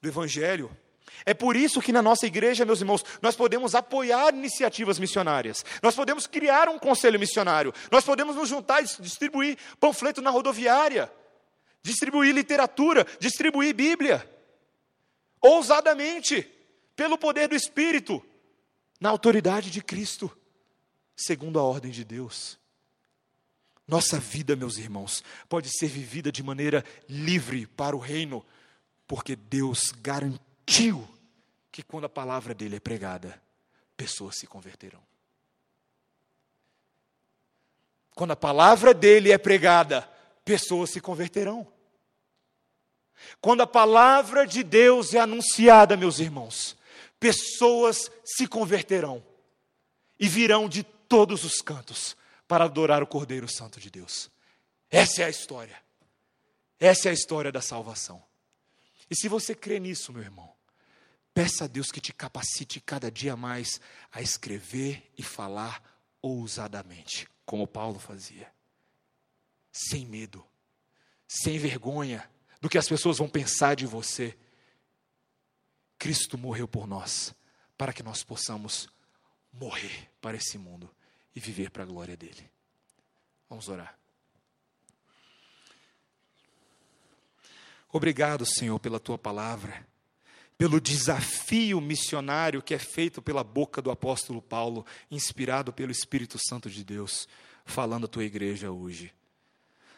[0.00, 0.76] do Evangelho.
[1.24, 5.94] É por isso que na nossa igreja, meus irmãos, nós podemos apoiar iniciativas missionárias, nós
[5.94, 11.10] podemos criar um conselho missionário, nós podemos nos juntar e distribuir panfleto na rodoviária,
[11.82, 14.28] distribuir literatura, distribuir Bíblia,
[15.40, 16.42] ousadamente,
[16.94, 18.24] pelo poder do Espírito,
[19.00, 20.30] na autoridade de Cristo,
[21.16, 22.57] segundo a ordem de Deus.
[23.88, 28.44] Nossa vida, meus irmãos, pode ser vivida de maneira livre para o reino,
[29.06, 31.08] porque Deus garantiu
[31.72, 33.40] que quando a palavra dele é pregada,
[33.96, 35.00] pessoas se converterão.
[38.14, 40.02] Quando a palavra dele é pregada,
[40.44, 41.66] pessoas se converterão.
[43.40, 46.76] Quando a palavra de Deus é anunciada, meus irmãos,
[47.18, 49.24] pessoas se converterão
[50.20, 52.17] e virão de todos os cantos
[52.48, 54.30] para adorar o Cordeiro Santo de Deus.
[54.90, 55.80] Essa é a história.
[56.80, 58.24] Essa é a história da salvação.
[59.10, 60.50] E se você crê nisso, meu irmão,
[61.34, 63.80] peça a Deus que te capacite cada dia mais
[64.10, 65.82] a escrever e falar
[66.22, 68.50] ousadamente, como Paulo fazia.
[69.70, 70.44] Sem medo,
[71.26, 72.28] sem vergonha
[72.60, 74.36] do que as pessoas vão pensar de você.
[75.98, 77.34] Cristo morreu por nós,
[77.76, 78.88] para que nós possamos
[79.52, 80.90] morrer para esse mundo
[81.38, 82.50] e viver para a glória dele.
[83.48, 83.96] Vamos orar.
[87.90, 89.86] Obrigado, Senhor, pela tua palavra,
[90.58, 96.68] pelo desafio missionário que é feito pela boca do apóstolo Paulo, inspirado pelo Espírito Santo
[96.68, 97.28] de Deus,
[97.64, 99.14] falando à tua igreja hoje.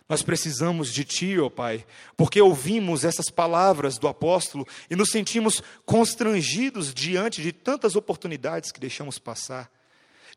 [0.06, 1.86] Nós precisamos de Ti, ó oh Pai,
[2.18, 8.80] porque ouvimos essas palavras do apóstolo e nos sentimos constrangidos diante de tantas oportunidades que
[8.80, 9.70] deixamos passar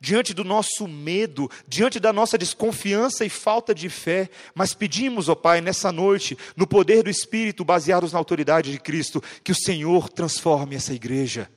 [0.04, 5.34] diante do nosso medo, diante da nossa desconfiança e falta de fé, mas pedimos, ó
[5.34, 10.10] Pai, nessa noite, no poder do Espírito, baseados na autoridade de Cristo, que o Senhor
[10.10, 11.50] transforme essa igreja,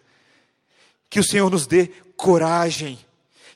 [1.11, 3.01] que o Senhor nos dê coragem,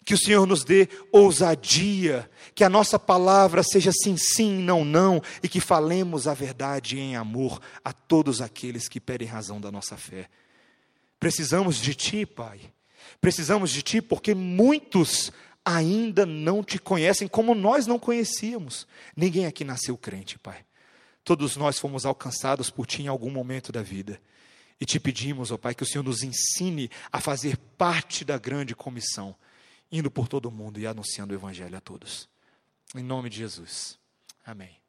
[0.05, 5.23] que o Senhor nos dê ousadia, que a nossa palavra seja sim, sim, não, não,
[5.41, 9.97] e que falemos a verdade em amor a todos aqueles que pedem razão da nossa
[9.97, 10.29] fé.
[11.21, 12.61] Precisamos de Ti, Pai.
[13.21, 15.31] Precisamos de Ti porque muitos
[15.65, 18.87] ainda não te conhecem como nós não conhecíamos.
[19.17, 20.65] Ninguém aqui nasceu crente, Pai.
[21.23, 24.21] Todos nós fomos alcançados por Ti em algum momento da vida.
[24.81, 28.75] E te pedimos, ó Pai, que o Senhor nos ensine a fazer parte da grande
[28.75, 29.37] comissão,
[29.93, 32.29] indo por todo o mundo e anunciando o Evangelho a todos.
[32.95, 33.99] Em nome de Jesus.
[34.45, 34.80] Amém.